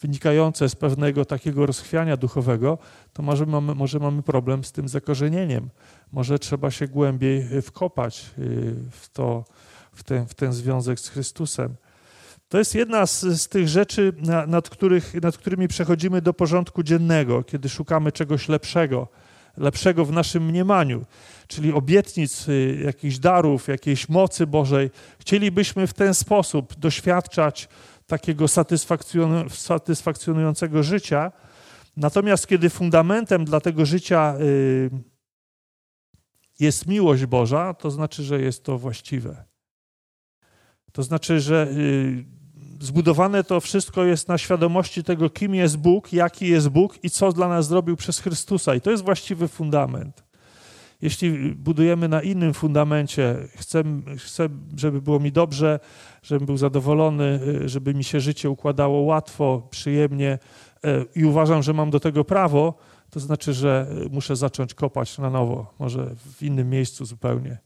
[0.00, 2.78] wynikające z pewnego takiego rozchwiania duchowego,
[3.12, 5.70] to może mamy, może mamy problem z tym zakorzenieniem.
[6.12, 9.44] Może trzeba się głębiej wkopać y, w, to,
[9.92, 11.74] w, ten, w ten związek z Chrystusem.
[12.48, 14.12] To jest jedna z, z tych rzeczy,
[14.46, 19.08] nad, których, nad którymi przechodzimy do porządku dziennego, kiedy szukamy czegoś lepszego,
[19.56, 21.04] lepszego w naszym mniemaniu,
[21.48, 24.90] czyli obietnic, y, jakichś darów, jakiejś mocy Bożej.
[25.18, 27.68] Chcielibyśmy w ten sposób doświadczać
[28.06, 28.46] takiego
[29.48, 31.32] satysfakcjonującego życia.
[31.96, 34.90] Natomiast kiedy fundamentem dla tego życia y,
[36.60, 39.44] jest miłość Boża, to znaczy, że jest to właściwe.
[40.92, 42.24] To znaczy, że y,
[42.80, 47.32] zbudowane to wszystko jest na świadomości tego, kim jest Bóg, jaki jest Bóg i co
[47.32, 48.74] dla nas zrobił przez Chrystusa.
[48.74, 50.23] I to jest właściwy fundament.
[51.04, 53.82] Jeśli budujemy na innym fundamencie, chcę,
[54.18, 55.80] chcę, żeby było mi dobrze,
[56.22, 60.38] żebym był zadowolony, y, żeby mi się życie układało łatwo, przyjemnie
[60.84, 62.74] y, i uważam, że mam do tego prawo,
[63.10, 67.58] to znaczy, że muszę zacząć kopać na nowo, może w innym miejscu zupełnie,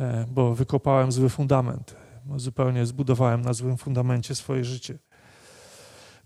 [0.00, 1.96] e, bo wykopałem zły fundament
[2.36, 4.98] zupełnie zbudowałem na złym fundamencie swoje życie.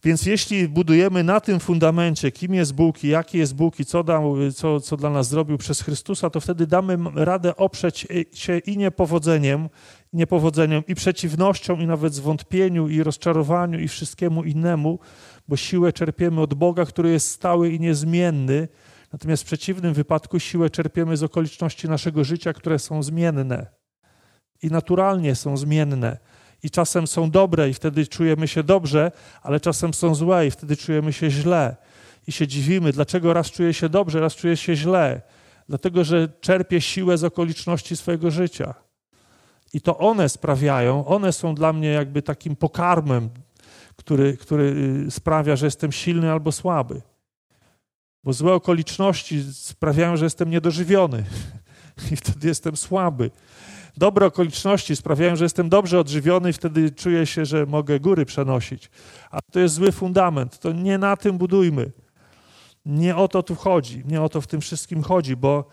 [0.04, 4.04] Więc jeśli budujemy na tym fundamencie, kim jest Bóg i jaki jest Bóg i co,
[4.04, 8.76] dał, co, co dla nas zrobił przez Chrystusa, to wtedy damy radę oprzeć się i
[8.76, 9.68] niepowodzeniem,
[10.12, 14.98] niepowodzeniem, i przeciwnością, i nawet zwątpieniu, i rozczarowaniu, i wszystkiemu innemu,
[15.48, 18.68] bo siłę czerpiemy od Boga, który jest stały i niezmienny.
[19.12, 23.66] Natomiast w przeciwnym wypadku siłę czerpiemy z okoliczności naszego życia, które są zmienne
[24.62, 26.18] i naturalnie są zmienne.
[26.64, 30.76] I czasem są dobre, i wtedy czujemy się dobrze, ale czasem są złe, i wtedy
[30.76, 31.76] czujemy się źle.
[32.26, 35.22] I się dziwimy, dlaczego raz czuję się dobrze, raz czuję się źle.
[35.68, 38.74] Dlatego, że czerpię siłę z okoliczności swojego życia.
[39.72, 43.30] I to one sprawiają, one są dla mnie jakby takim pokarmem,
[43.96, 44.74] który, który
[45.06, 47.02] y, sprawia, że jestem silny albo słaby.
[48.24, 51.24] Bo złe okoliczności sprawiają, że jestem niedożywiony
[52.12, 53.30] i wtedy jestem słaby
[53.96, 58.90] dobre okoliczności sprawiają, że jestem dobrze odżywiony i wtedy czuję się, że mogę góry przenosić.
[59.30, 60.58] A to jest zły fundament.
[60.58, 61.92] To nie na tym budujmy.
[62.86, 64.02] Nie o to tu chodzi.
[64.06, 65.68] Nie o to w tym wszystkim chodzi, bo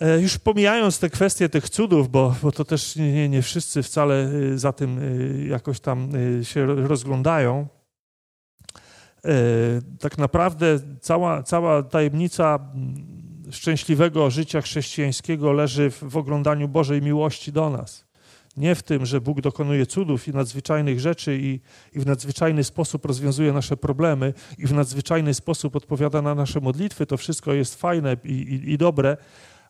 [0.00, 4.14] e, już pomijając te kwestie tych cudów, bo, bo to też nie, nie wszyscy wcale
[4.14, 6.08] e, za tym e, jakoś tam
[6.42, 7.66] się rozglądają,
[10.00, 12.58] tak naprawdę cała, cała tajemnica
[13.50, 18.04] szczęśliwego życia chrześcijańskiego leży w, oglądaniu Bożej miłości do nas.
[18.56, 21.60] Nie w tym, że Bóg dokonuje cudów i nadzwyczajnych rzeczy i,
[21.92, 27.06] i, w nadzwyczajny sposób rozwiązuje nasze problemy i w nadzwyczajny sposób odpowiada na nasze modlitwy.
[27.06, 29.16] To wszystko jest fajne i, i, i dobre,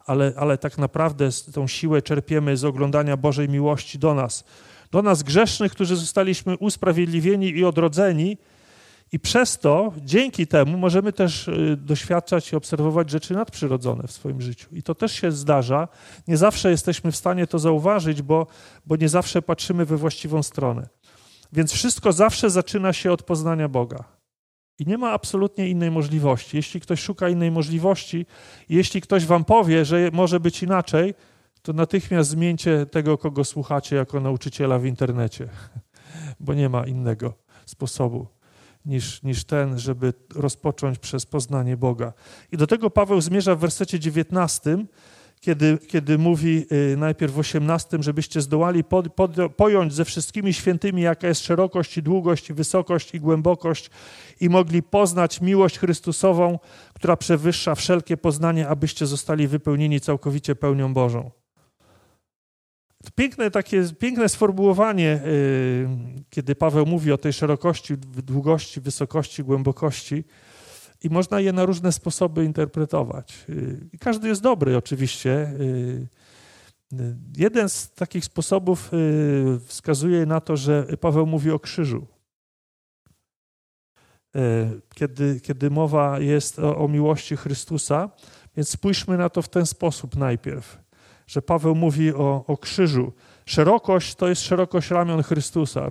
[0.07, 4.45] ale, ale tak naprawdę tą siłę czerpiemy z oglądania Bożej miłości do nas.
[4.91, 8.37] Do nas grzesznych, którzy zostaliśmy usprawiedliwieni i odrodzeni,
[9.15, 14.41] i przez to, dzięki temu, możemy też y, doświadczać i obserwować rzeczy nadprzyrodzone w swoim
[14.41, 14.69] życiu.
[14.73, 15.89] I to też się zdarza.
[16.29, 18.47] Nie zawsze jesteśmy w stanie to zauważyć, bo,
[18.87, 20.89] bo nie zawsze patrzymy we właściwą stronę.
[21.53, 24.05] Więc wszystko zawsze zaczyna się od poznania Boga.
[24.79, 26.57] I nie ma absolutnie innej możliwości.
[26.57, 28.27] Jeśli ktoś szuka innej możliwości,
[28.69, 31.15] jeśli ktoś wam powie, że może być inaczej,
[31.63, 35.49] to natychmiast zmieńcie tego, kogo słuchacie jako nauczyciela w internecie,
[36.41, 37.35] bo nie ma innego
[37.67, 38.34] sposobu
[38.87, 42.13] niż, niż ten, żeby rozpocząć przez poznanie Boga.
[42.53, 44.87] I do tego Paweł zmierza w wersecie 19,
[45.41, 51.03] kiedy, kiedy mówi y, najpierw w 18, żebyście zdołali pod, pod, pojąć ze wszystkimi świętymi,
[51.03, 53.91] jaka jest szerokość i długość, i wysokość i głębokość,
[54.41, 56.59] i mogli poznać miłość Chrystusową,
[56.95, 61.44] która przewyższa wszelkie poznanie, abyście zostali wypełnieni całkowicie pełnią Bożą.
[63.11, 65.89] Piękne takie, piękne sformułowanie, y,
[66.31, 70.25] kiedy Paweł mówi o tej szerokości, długości, wysokości, głębokości
[71.03, 73.45] i można je na różne sposoby interpretować.
[73.49, 75.31] Y, każdy jest dobry oczywiście.
[75.61, 76.09] Y,
[77.37, 78.91] jeden z takich sposobów
[79.67, 82.07] wskazuje na to, że Paweł mówi o krzyżu.
[84.95, 88.11] Kiedy, kiedy mowa jest o, o miłości Chrystusa,
[88.57, 90.84] więc spójrzmy na to w ten sposób najpierw
[91.27, 93.13] że Paweł mówi o, o krzyżu.
[93.47, 95.89] Szerokość to jest szerokość ramion Chrystusa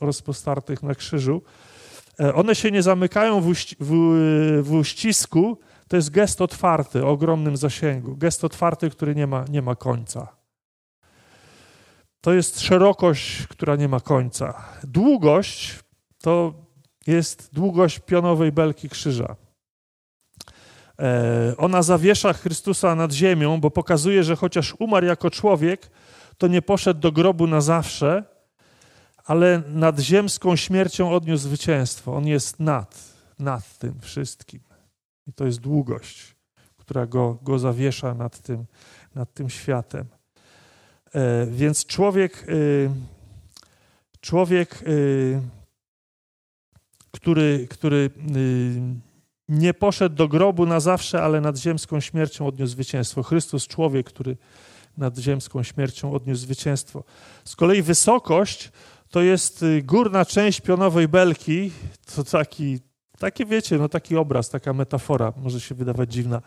[0.00, 1.42] rozpostartych na krzyżu.
[2.20, 3.90] E, one się nie zamykają w, uści, w,
[4.62, 8.16] w uścisku, to jest gest otwarty o ogromnym zasięgu.
[8.16, 10.28] Gest otwarty, który nie ma, nie ma końca.
[12.20, 14.64] to jest szerokość, która nie ma końca.
[14.84, 15.78] Długość
[16.22, 16.54] to
[17.06, 19.36] jest długość pionowej belki krzyża.
[20.98, 25.90] E, ona zawiesza Chrystusa nad ziemią, bo pokazuje, że chociaż umarł jako człowiek,
[26.38, 28.24] to nie poszedł do grobu na zawsze,
[29.24, 32.16] ale nad ziemską śmiercią odniósł zwycięstwo.
[32.16, 33.04] On jest nad,
[33.38, 34.60] nad tym wszystkim.
[35.26, 36.36] I to jest długość,
[36.76, 38.64] która go, go zawiesza nad tym,
[39.14, 40.06] nad tym światem.
[41.14, 42.90] E, więc człowiek, y,
[44.20, 45.40] człowiek, y,
[47.10, 49.13] który, który y,
[49.48, 53.22] nie poszedł do grobu na zawsze, ale nad ziemską śmiercią odniósł zwycięstwo.
[53.22, 54.36] Chrystus, człowiek, który
[54.96, 57.04] nad ziemską śmiercią odniósł zwycięstwo.
[57.44, 58.72] Z kolei wysokość
[59.10, 61.70] to jest górna część pionowej belki.
[62.14, 62.78] To taki,
[63.18, 66.42] taki wiecie, no taki obraz, taka metafora, może się wydawać dziwna,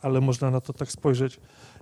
[0.00, 1.40] ale można na to tak spojrzeć.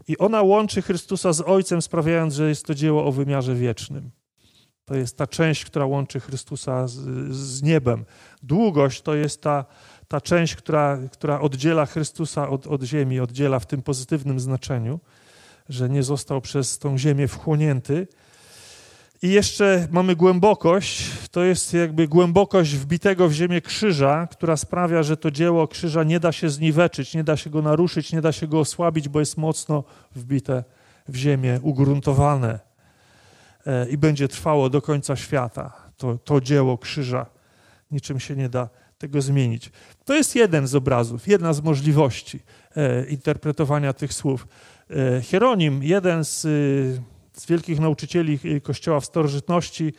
[0.09, 4.11] I ona łączy Chrystusa z Ojcem, sprawiając, że jest to dzieło o wymiarze wiecznym.
[4.85, 6.95] To jest ta część, która łączy Chrystusa z,
[7.37, 8.05] z niebem.
[8.43, 9.65] Długość to jest ta,
[10.09, 15.01] ta część, która, która oddziela Chrystusa od, od ziemi, oddziela w tym pozytywnym znaczeniu,
[15.69, 18.09] że nie został przez tą ziemię wchłonięty.
[19.23, 25.17] I jeszcze mamy głębokość, to jest jakby głębokość wbitego w ziemię krzyża, która sprawia, że
[25.17, 28.47] to dzieło krzyża nie da się zniweczyć, nie da się go naruszyć, nie da się
[28.47, 30.65] go osłabić, bo jest mocno wbite
[31.09, 32.59] w ziemię, ugruntowane
[33.67, 35.73] e, i będzie trwało do końca świata.
[35.97, 37.27] To, to dzieło krzyża
[37.91, 39.71] niczym się nie da tego zmienić.
[40.05, 42.41] To jest jeden z obrazów, jedna z możliwości
[42.77, 44.47] e, interpretowania tych słów.
[44.91, 46.41] E, Hieronim, jeden z,
[47.33, 49.93] z wielkich nauczycieli Kościoła w starożytności,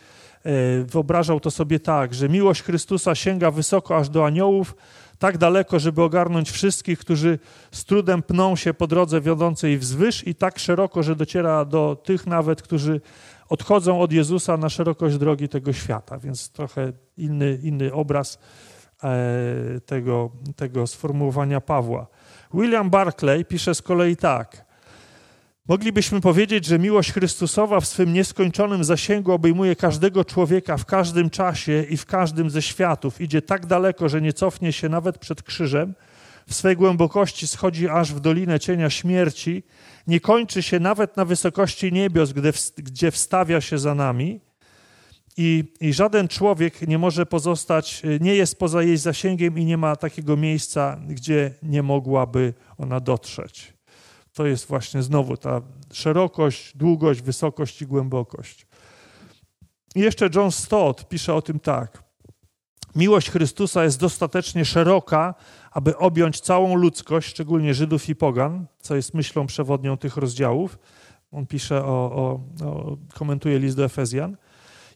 [0.84, 4.74] wyobrażał to sobie tak, że miłość Chrystusa sięga wysoko aż do aniołów,
[5.18, 7.38] tak daleko, żeby ogarnąć wszystkich, którzy
[7.72, 12.26] z trudem pną się po drodze wiodącej wzwyż i tak szeroko, że dociera do tych
[12.26, 13.00] nawet, którzy
[13.48, 16.18] odchodzą od Jezusa na szerokość drogi tego świata.
[16.18, 18.38] Więc trochę inny, inny obraz e,
[19.86, 22.06] tego, tego sformułowania Pawła.
[22.54, 24.68] William Barclay pisze z kolei tak.
[25.68, 31.82] Moglibyśmy powiedzieć, że miłość Chrystusowa w swym nieskończonym zasięgu obejmuje każdego człowieka w każdym czasie
[31.90, 33.20] i w każdym ze światów.
[33.20, 35.94] Idzie tak daleko, że nie cofnie się nawet przed krzyżem.
[36.48, 39.62] W swej głębokości schodzi aż w dolinę cienia śmierci.
[40.06, 42.32] Nie kończy się nawet na wysokości niebios,
[42.76, 44.40] gdzie wstawia się za nami.
[45.40, 49.96] I, I żaden człowiek nie może pozostać, nie jest poza jej zasięgiem i nie ma
[49.96, 53.78] takiego miejsca, gdzie nie mogłaby ona dotrzeć
[54.38, 58.66] to jest właśnie znowu ta szerokość, długość, wysokość i głębokość.
[59.94, 62.02] I jeszcze John Stott pisze o tym tak.
[62.96, 65.34] Miłość Chrystusa jest dostatecznie szeroka,
[65.70, 70.78] aby objąć całą ludzkość, szczególnie Żydów i Pogan, co jest myślą przewodnią tych rozdziałów.
[71.32, 74.36] On pisze o, o, o komentuje list do Efezjan.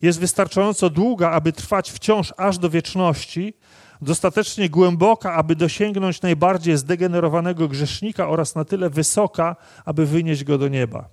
[0.02, 3.54] Jest wystarczająco długa, aby trwać wciąż aż do wieczności,
[4.00, 10.68] dostatecznie głęboka, aby dosięgnąć najbardziej zdegenerowanego grzesznika oraz na tyle wysoka, aby wynieść go do
[10.68, 11.08] nieba.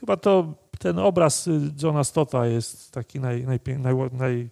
[0.00, 4.50] Chyba to ten obraz y, Johna Stota jest taki naj, naj, naj, naj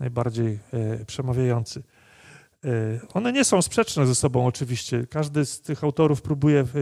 [0.00, 1.82] najbardziej e, przemawiający.
[2.64, 2.68] E,
[3.14, 5.06] one nie są sprzeczne ze sobą oczywiście.
[5.10, 6.74] Każdy z tych autorów próbuje w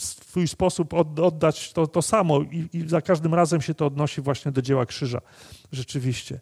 [0.00, 4.20] swój sposób od, oddać to, to samo i, i za każdym razem się to odnosi
[4.20, 5.20] właśnie do dzieła krzyża.
[5.72, 6.40] Rzeczywiście.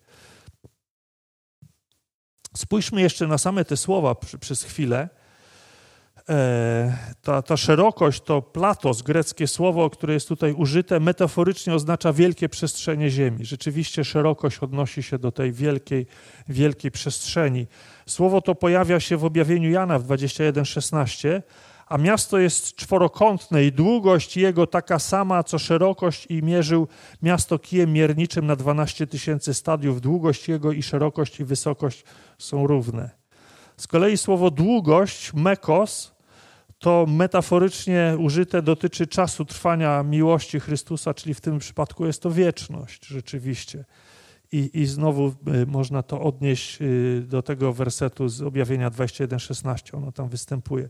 [2.57, 5.09] Spójrzmy jeszcze na same te słowa przez chwilę.
[6.29, 12.49] E, ta, ta szerokość to platos, greckie słowo, które jest tutaj użyte, metaforycznie oznacza wielkie
[12.49, 13.45] przestrzenie ziemi.
[13.45, 16.07] Rzeczywiście szerokość odnosi się do tej wielkiej,
[16.49, 17.67] wielkiej przestrzeni.
[18.07, 21.43] Słowo to pojawia się w objawieniu Jana w 21:16,
[21.93, 26.89] a miasto jest czworokątne i długość jego taka sama, co szerokość i mierzył
[27.23, 30.01] miasto kijem mierniczym na 12 tysięcy stadiów.
[30.01, 32.05] Długość jego i szerokość i wysokość
[32.39, 33.11] są równe.
[33.77, 36.13] Z kolei słowo długość, mekos,
[36.79, 43.07] to metaforycznie użyte dotyczy czasu trwania miłości Chrystusa, czyli w tym przypadku jest to wieczność
[43.07, 43.85] rzeczywiście.
[44.53, 50.13] I, i znowu y, można to odnieść y, do tego wersetu z objawienia 21:16, ono
[50.13, 50.89] tam występuje.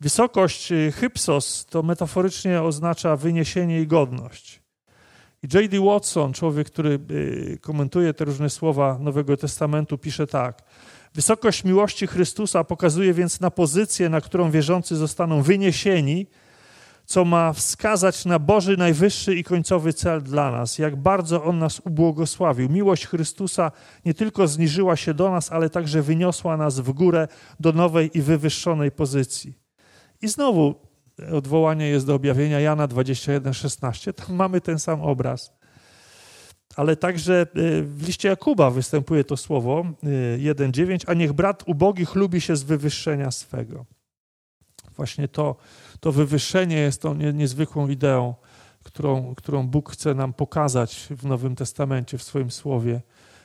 [0.00, 4.62] Wysokość y, hypsos to metaforycznie oznacza wyniesienie i godność.
[5.42, 5.80] I J.D.
[5.80, 10.62] Watson, człowiek, który y, komentuje te różne słowa Nowego Testamentu, pisze tak.
[11.14, 16.26] Wysokość miłości Chrystusa pokazuje więc na pozycję, na którą wierzący zostaną wyniesieni,
[17.04, 21.80] co ma wskazać na Boży najwyższy i końcowy cel dla nas, jak bardzo On nas
[21.84, 22.68] ubłogosławił.
[22.68, 23.72] Miłość Chrystusa
[24.04, 27.28] nie tylko zniżyła się do nas, ale także wyniosła nas w górę
[27.60, 29.65] do nowej i wywyższonej pozycji.
[30.22, 30.74] I znowu
[31.32, 34.12] odwołanie jest do objawienia Jana 21:16.
[34.12, 35.52] Tam mamy ten sam obraz.
[36.76, 37.46] Ale także e,
[37.82, 39.84] w liście Jakuba występuje to słowo
[40.38, 43.86] 1:9, a niech brat ubogich lubi się z wywyższenia swego.
[44.96, 45.56] Właśnie to,
[46.00, 48.34] to wywyższenie jest tą niezwykłą ideą,
[48.82, 53.00] którą, którą Bóg chce nam pokazać w Nowym Testamencie, w swoim słowie,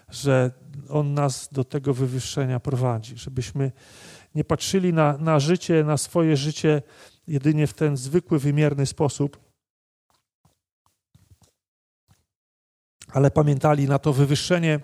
[0.09, 0.51] że
[0.89, 3.72] On nas do tego wywyższenia prowadzi, żebyśmy
[4.36, 6.82] nie patrzyli na, na życie, na swoje życie
[7.27, 9.38] jedynie w ten zwykły, wymierny sposób,
[13.13, 14.79] ale pamiętali na to wywyższenie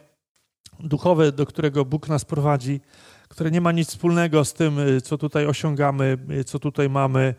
[0.80, 2.82] duchowe, do którego Bóg nas prowadzi,
[3.30, 7.36] które nie ma nic wspólnego z tym, co tutaj osiągamy, co tutaj mamy,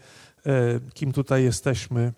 [0.46, 2.12] e, kim tutaj jesteśmy.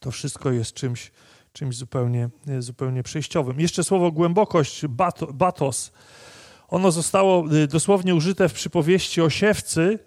[0.00, 1.12] To wszystko jest czymś,
[1.52, 3.60] czymś zupełnie, zupełnie przejściowym.
[3.60, 4.86] Jeszcze słowo głębokość,
[5.32, 5.92] batos.
[6.72, 9.98] Ono zostało y, dosłownie użyte w przypowieści o siewcy,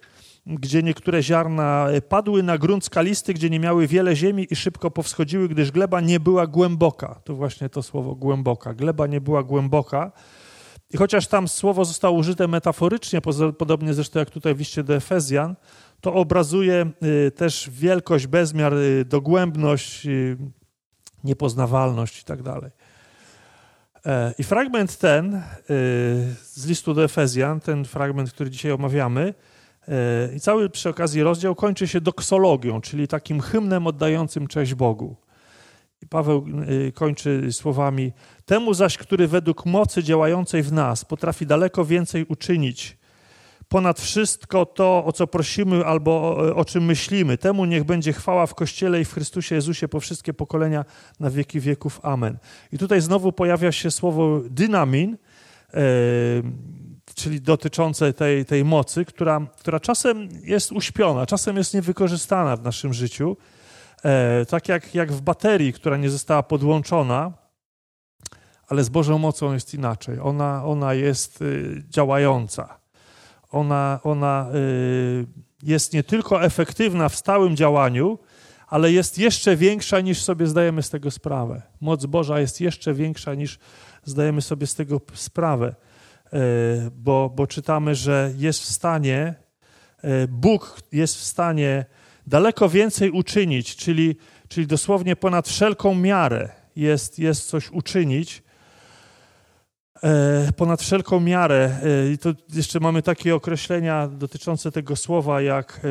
[0.45, 5.49] gdzie niektóre ziarna padły na grunt skalisty, gdzie nie miały wiele ziemi i szybko powschodziły,
[5.49, 7.22] gdyż gleba nie była głęboka.
[7.24, 8.74] To właśnie to słowo głęboka.
[8.74, 10.11] Gleba nie była głęboka.
[10.93, 13.22] I chociaż tam słowo zostało użyte metaforycznie,
[13.57, 15.55] podobnie zresztą jak tutaj w liście do Efezjan,
[16.01, 16.91] to obrazuje
[17.28, 20.07] y, też wielkość, bezmiar, y, dogłębność,
[21.24, 22.72] niepoznawalność i tak dalej.
[24.06, 25.41] E, I fragment ten
[26.43, 29.34] z listu do Efezjan, ten fragment, który dzisiaj omawiamy,
[29.88, 35.16] E, I cały przy okazji rozdział kończy się doksologią, czyli takim hymnem oddającym cześć Bogu.
[36.01, 36.45] I Paweł
[36.88, 38.12] e, kończy słowami:
[38.45, 42.97] Temu zaś, który według mocy działającej w nas potrafi daleko więcej uczynić,
[43.76, 48.55] ponad wszystko to, o co prosimy albo o, czym myślimy, temu niech będzie chwała w
[48.55, 50.86] Kościele i w Chrystusie Jezusie po wszystkie pokolenia
[51.19, 51.99] na wieki wieków.
[52.03, 52.38] Amen.
[52.71, 55.17] I tutaj znowu pojawia się słowo dynamin.
[55.73, 55.80] Yy,
[57.15, 62.93] czyli dotyczące tej, tej mocy, która, która czasem jest uśpiona, czasem jest niewykorzystana w naszym
[62.93, 63.38] życiu.
[64.03, 67.32] E, tak jak, jak w baterii, która nie została podłączona,
[68.67, 70.19] ale z Bożą mocą jest inaczej.
[70.19, 72.85] Ona, ona jest y, działająca.
[73.56, 75.26] Ona, ona y,
[75.64, 78.20] jest nie tylko efektywna w stałym działaniu,
[78.68, 81.62] ale jest jeszcze większa niż sobie zdajemy z tego sprawę.
[81.82, 83.60] Moc Boża jest jeszcze większa niż
[84.03, 85.76] zdajemy sobie z tego sprawę.
[86.34, 86.39] E,
[86.95, 89.36] bo, bo czytamy, że jest w stanie,
[90.01, 91.86] e, Bóg jest w stanie
[92.28, 94.16] daleko więcej uczynić, czyli,
[94.47, 98.43] czyli dosłownie ponad wszelką miarę jest, jest coś uczynić.
[100.04, 101.80] E, ponad wszelką miarę.
[102.14, 105.82] I to jeszcze mamy takie określenia dotyczące tego słowa jak,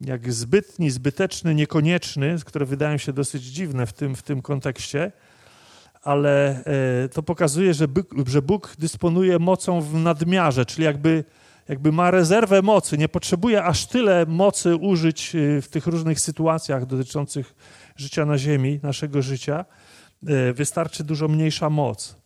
[0.00, 5.12] jak zbytni, zbyteczny, niekonieczny, które wydają się dosyć dziwne w tym, w tym kontekście
[6.02, 6.64] ale
[7.04, 11.24] e, to pokazuje, że Bóg, że Bóg dysponuje mocą w nadmiarze, czyli jakby,
[11.68, 16.86] jakby ma rezerwę mocy, nie potrzebuje aż tyle mocy użyć e, w tych różnych sytuacjach
[16.86, 17.54] dotyczących
[17.96, 19.64] życia na ziemi, naszego życia.
[20.26, 22.21] E, wystarczy dużo mniejsza moc.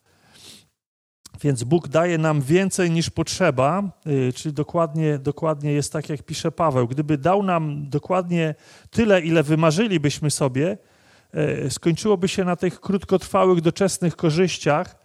[1.43, 3.83] Więc Bóg daje nam więcej niż potrzeba,
[4.35, 6.89] czyli dokładnie, dokładnie jest tak, jak pisze Paweł.
[6.89, 8.55] Gdyby dał nam dokładnie
[8.91, 10.77] tyle, ile wymarzylibyśmy sobie,
[11.37, 14.97] E, skończyłoby się na tych krótkotrwałych, doczesnych korzyściach.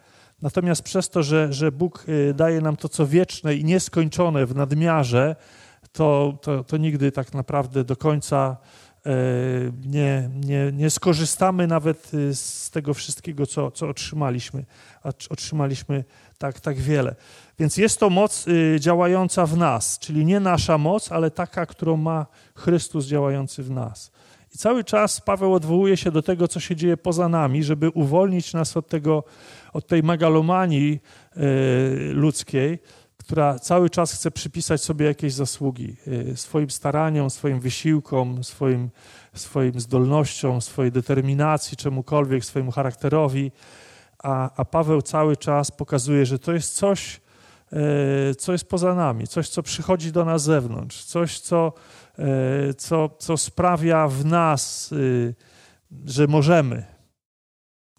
[0.42, 4.56] Natomiast przez to, że, że Bóg e, daje nam to, co wieczne i nieskończone w
[4.56, 5.36] nadmiarze,
[5.92, 8.58] to, to, to nigdy tak naprawdę do końca
[9.86, 14.66] nie, nie, nie skorzystamy nawet z tego wszystkiego, co, co otrzymaliśmy.
[15.04, 16.04] A otrzymaliśmy
[16.38, 17.16] tak, tak wiele.
[17.60, 18.46] Więc jest to moc
[18.80, 22.26] działająca w nas, czyli nie nasza moc, ale taka, którą ma
[22.56, 24.12] Chrystus działający w nas.
[24.56, 28.54] I cały czas Paweł odwołuje się do tego, co się dzieje poza nami, żeby uwolnić
[28.54, 29.24] nas od, tego,
[29.74, 31.00] od tej megalomanii
[31.36, 31.42] e,
[32.14, 32.80] ludzkiej,
[33.24, 35.96] która cały czas chce przypisać sobie jakieś zasługi
[36.32, 38.90] e, swoim staraniom, swoim wysiłkom, swoim,
[39.34, 43.52] swoim zdolnościom, swojej determinacji, czemukolwiek, swojemu charakterowi.
[44.24, 47.22] A, a Paweł cały czas pokazuje, że to jest coś,
[47.72, 51.74] e, co jest poza nami, coś, co przychodzi do nas z zewnątrz, coś, co
[52.20, 55.36] E, co, co sprawia w nas, y,
[56.06, 56.84] że możemy.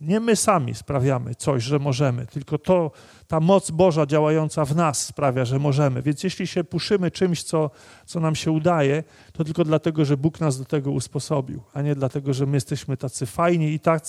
[0.02, 2.90] Nie my sami sprawiamy coś, że możemy, tylko to,
[3.26, 6.02] ta moc Boża działająca w nas sprawia, że możemy.
[6.02, 7.70] Więc jeśli się puszymy czymś, co,
[8.06, 11.94] co nam się udaje, to tylko dlatego, że Bóg nas do tego usposobił, a nie
[11.94, 14.02] dlatego, że my jesteśmy tacy fajni i tak,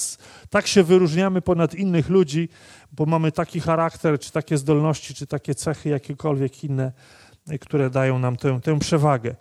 [0.50, 2.50] tak się wyróżniamy ponad innych ludzi,
[2.92, 6.92] bo mamy taki charakter, czy takie zdolności, czy takie cechy, jakiekolwiek inne,
[7.62, 9.36] które dają nam tę, tę przewagę.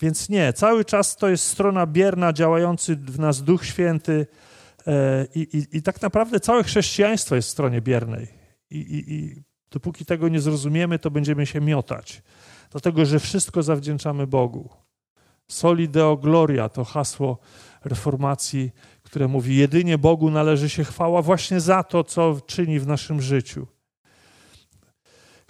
[0.00, 4.26] Więc nie, cały czas to jest strona bierna, działający w nas Duch Święty
[5.34, 8.28] i, i, i tak naprawdę całe chrześcijaństwo jest w stronie biernej.
[8.70, 12.22] I, i, I dopóki tego nie zrozumiemy, to będziemy się miotać.
[12.70, 14.68] Dlatego, że wszystko zawdzięczamy Bogu.
[15.48, 17.38] Soli Deo Gloria to hasło
[17.84, 18.70] reformacji,
[19.02, 23.66] które mówi: jedynie Bogu należy się chwała właśnie za to, co czyni w naszym życiu.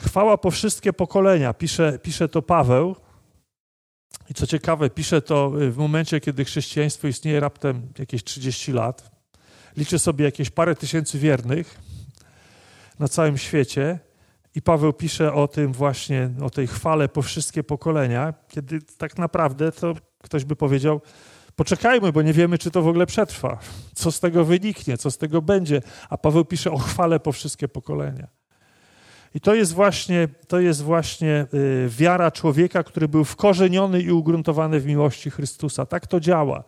[0.01, 1.55] Chwała po wszystkie pokolenia.
[1.55, 2.97] Pisze, pisze to Paweł.
[4.31, 9.18] I co ciekawe, pisze to w momencie, kiedy chrześcijaństwo istnieje raptem jakieś 30 lat.
[9.79, 11.79] Liczy sobie jakieś parę tysięcy wiernych
[12.99, 13.99] na całym świecie.
[14.55, 19.73] I Paweł pisze o tym właśnie, o tej chwale po wszystkie pokolenia, kiedy tak naprawdę
[19.73, 21.01] to ktoś by powiedział,
[21.57, 23.59] poczekajmy, bo nie wiemy, czy to w ogóle przetrwa.
[23.95, 25.83] Co z tego wyniknie, co z tego będzie.
[26.11, 28.29] A Paweł pisze o chwale po wszystkie pokolenia.
[29.35, 34.81] I to jest właśnie, to jest właśnie y, wiara człowieka, który był wkorzeniony i ugruntowany
[34.81, 35.87] w miłości Chrystusa.
[35.87, 36.65] Tak to działa.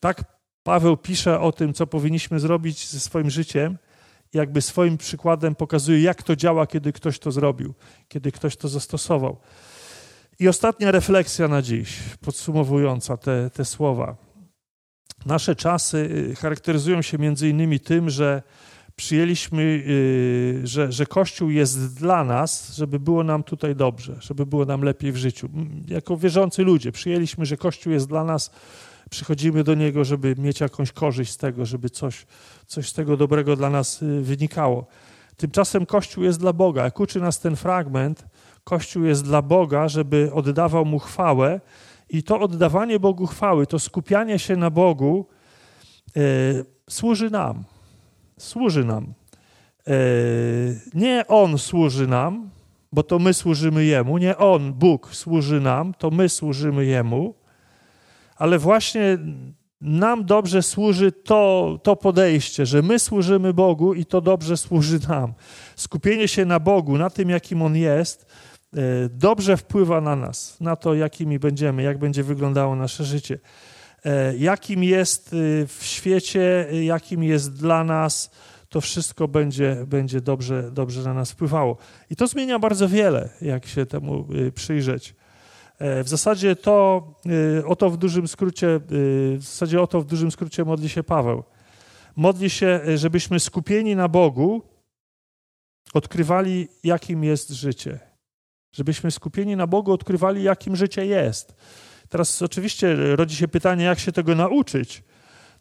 [0.00, 0.35] Tak
[0.66, 3.78] Paweł pisze o tym, co powinniśmy zrobić ze swoim życiem,
[4.34, 7.74] jakby swoim przykładem pokazuje, jak to działa, kiedy ktoś to zrobił,
[8.08, 9.36] kiedy ktoś to zastosował.
[10.38, 14.16] I ostatnia refleksja na dziś, podsumowująca te, te słowa.
[15.26, 15.98] Nasze czasy
[16.30, 18.42] y, charakteryzują się między innymi tym, że
[18.96, 24.64] przyjęliśmy, y, że, że Kościół jest dla nas, żeby było nam tutaj dobrze, żeby było
[24.64, 25.48] nam lepiej w życiu.
[25.88, 28.50] Jako wierzący ludzie przyjęliśmy, że Kościół jest dla nas,
[29.10, 32.26] przychodzimy do Niego, żeby mieć jakąś korzyść z tego, żeby coś,
[32.66, 34.86] coś z tego dobrego dla nas y, wynikało.
[35.36, 36.84] Tymczasem Kościół jest dla Boga.
[36.84, 38.26] Jak uczy nas ten fragment,
[38.64, 41.60] Kościół jest dla Boga, żeby oddawał Mu chwałę
[42.08, 45.26] i to oddawanie Bogu chwały, to skupianie się na Bogu
[46.16, 46.22] yy,
[46.88, 47.64] służy nam
[48.38, 49.14] służy nam.
[49.86, 49.94] E,
[50.94, 52.50] nie On służy nam,
[52.92, 57.34] bo to my służymy Jemu, nie On, Bóg służy nam, to my służymy Jemu,
[58.36, 59.18] ale właśnie
[59.80, 65.34] nam dobrze służy to, to podejście, że my służymy Bogu i to dobrze służy nam.
[65.76, 68.26] Skupienie się na Bogu, na tym, jakim On jest,
[68.76, 68.78] e,
[69.08, 73.38] dobrze wpływa na nas, na to, jakimi będziemy, jak będzie wyglądało nasze życie.
[74.04, 78.30] E, jakim jest y, w świecie, jakim jest dla nas,
[78.68, 81.76] to wszystko będzie, będzie dobrze, dobrze na nas wpływało.
[82.10, 85.14] I to zmienia bardzo wiele, jak się temu przyjrzeć.
[85.78, 87.06] E, w zasadzie to
[87.66, 88.80] o to w dużym skrócie,
[89.36, 91.44] w zasadzie o to w dużym skrócie modli się Paweł.
[92.16, 94.62] Modli się, żebyśmy skupieni na Bogu
[95.94, 97.98] odkrywali, jakim jest życie.
[98.72, 101.54] Żebyśmy skupieni na Bogu odkrywali, jakim życie jest.
[102.08, 105.02] Teraz oczywiście rodzi się pytanie, jak się tego nauczyć.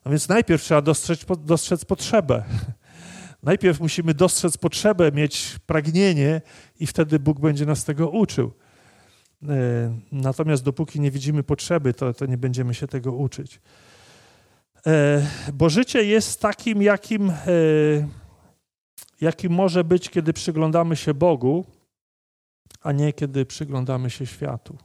[0.05, 2.43] No więc najpierw trzeba dostrzec, dostrzec potrzebę.
[3.43, 6.41] Najpierw musimy dostrzec potrzebę, mieć pragnienie
[6.79, 8.51] i wtedy Bóg będzie nas tego uczył.
[9.49, 13.59] E, natomiast dopóki nie widzimy potrzeby, to, to nie będziemy się tego uczyć.
[14.87, 17.33] E, bo życie jest takim, jakim, e,
[19.21, 21.65] jakim może być, kiedy przyglądamy się Bogu,
[22.81, 24.77] a nie kiedy przyglądamy się światu.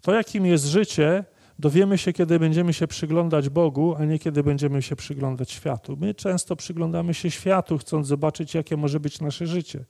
[0.00, 1.24] To, jakim jest życie,
[1.58, 5.96] dowiemy się, kiedy będziemy się przyglądać Bogu, a nie kiedy będziemy się przyglądać światu.
[6.00, 9.84] My często przyglądamy się światu, chcąc zobaczyć, jakie może być nasze życie.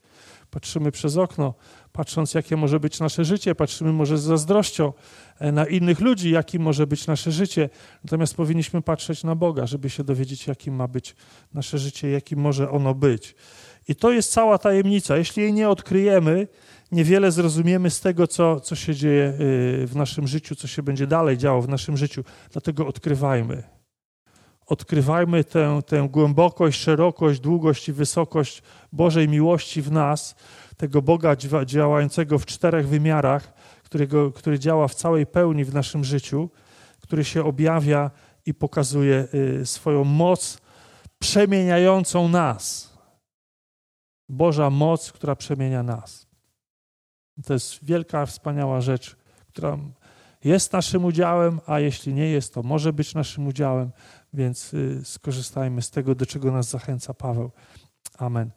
[0.50, 1.54] Patrzymy przez okno,
[1.92, 4.92] patrząc, jakie może być nasze życie, patrzymy może z zazdrością
[5.38, 7.70] e, na innych ludzi, jakim może być nasze życie.
[8.04, 11.16] Natomiast powinniśmy patrzeć na Boga, żeby się dowiedzieć, jakim ma być
[11.54, 13.34] nasze życie, jakim może ono być.
[13.88, 15.16] I to jest cała tajemnica.
[15.16, 16.48] Jeśli jej nie odkryjemy,
[16.92, 21.06] niewiele zrozumiemy z tego, co, co się dzieje y, w naszym życiu, co się będzie
[21.06, 22.24] dalej działo w naszym życiu.
[22.52, 23.62] Dlatego odkrywajmy.
[24.66, 28.62] Odkrywajmy tę, tę głębokość, szerokość, długość i wysokość
[28.92, 30.34] Bożej miłości w nas,
[30.76, 36.50] tego Boga działającego w czterech wymiarach, którego, który działa w całej pełni w naszym życiu,
[37.00, 38.10] który się objawia
[38.46, 40.58] i pokazuje y, swoją moc
[41.18, 42.92] przemieniającą nas.
[44.28, 46.25] Boża moc, która przemienia nas.
[47.44, 49.16] To jest wielka, wspaniała rzecz,
[49.48, 49.78] która
[50.44, 53.90] jest naszym udziałem, a jeśli nie jest, to może być naszym udziałem,
[54.32, 57.50] więc y, skorzystajmy z tego, do czego nas zachęca Paweł.
[58.18, 58.50] Amen.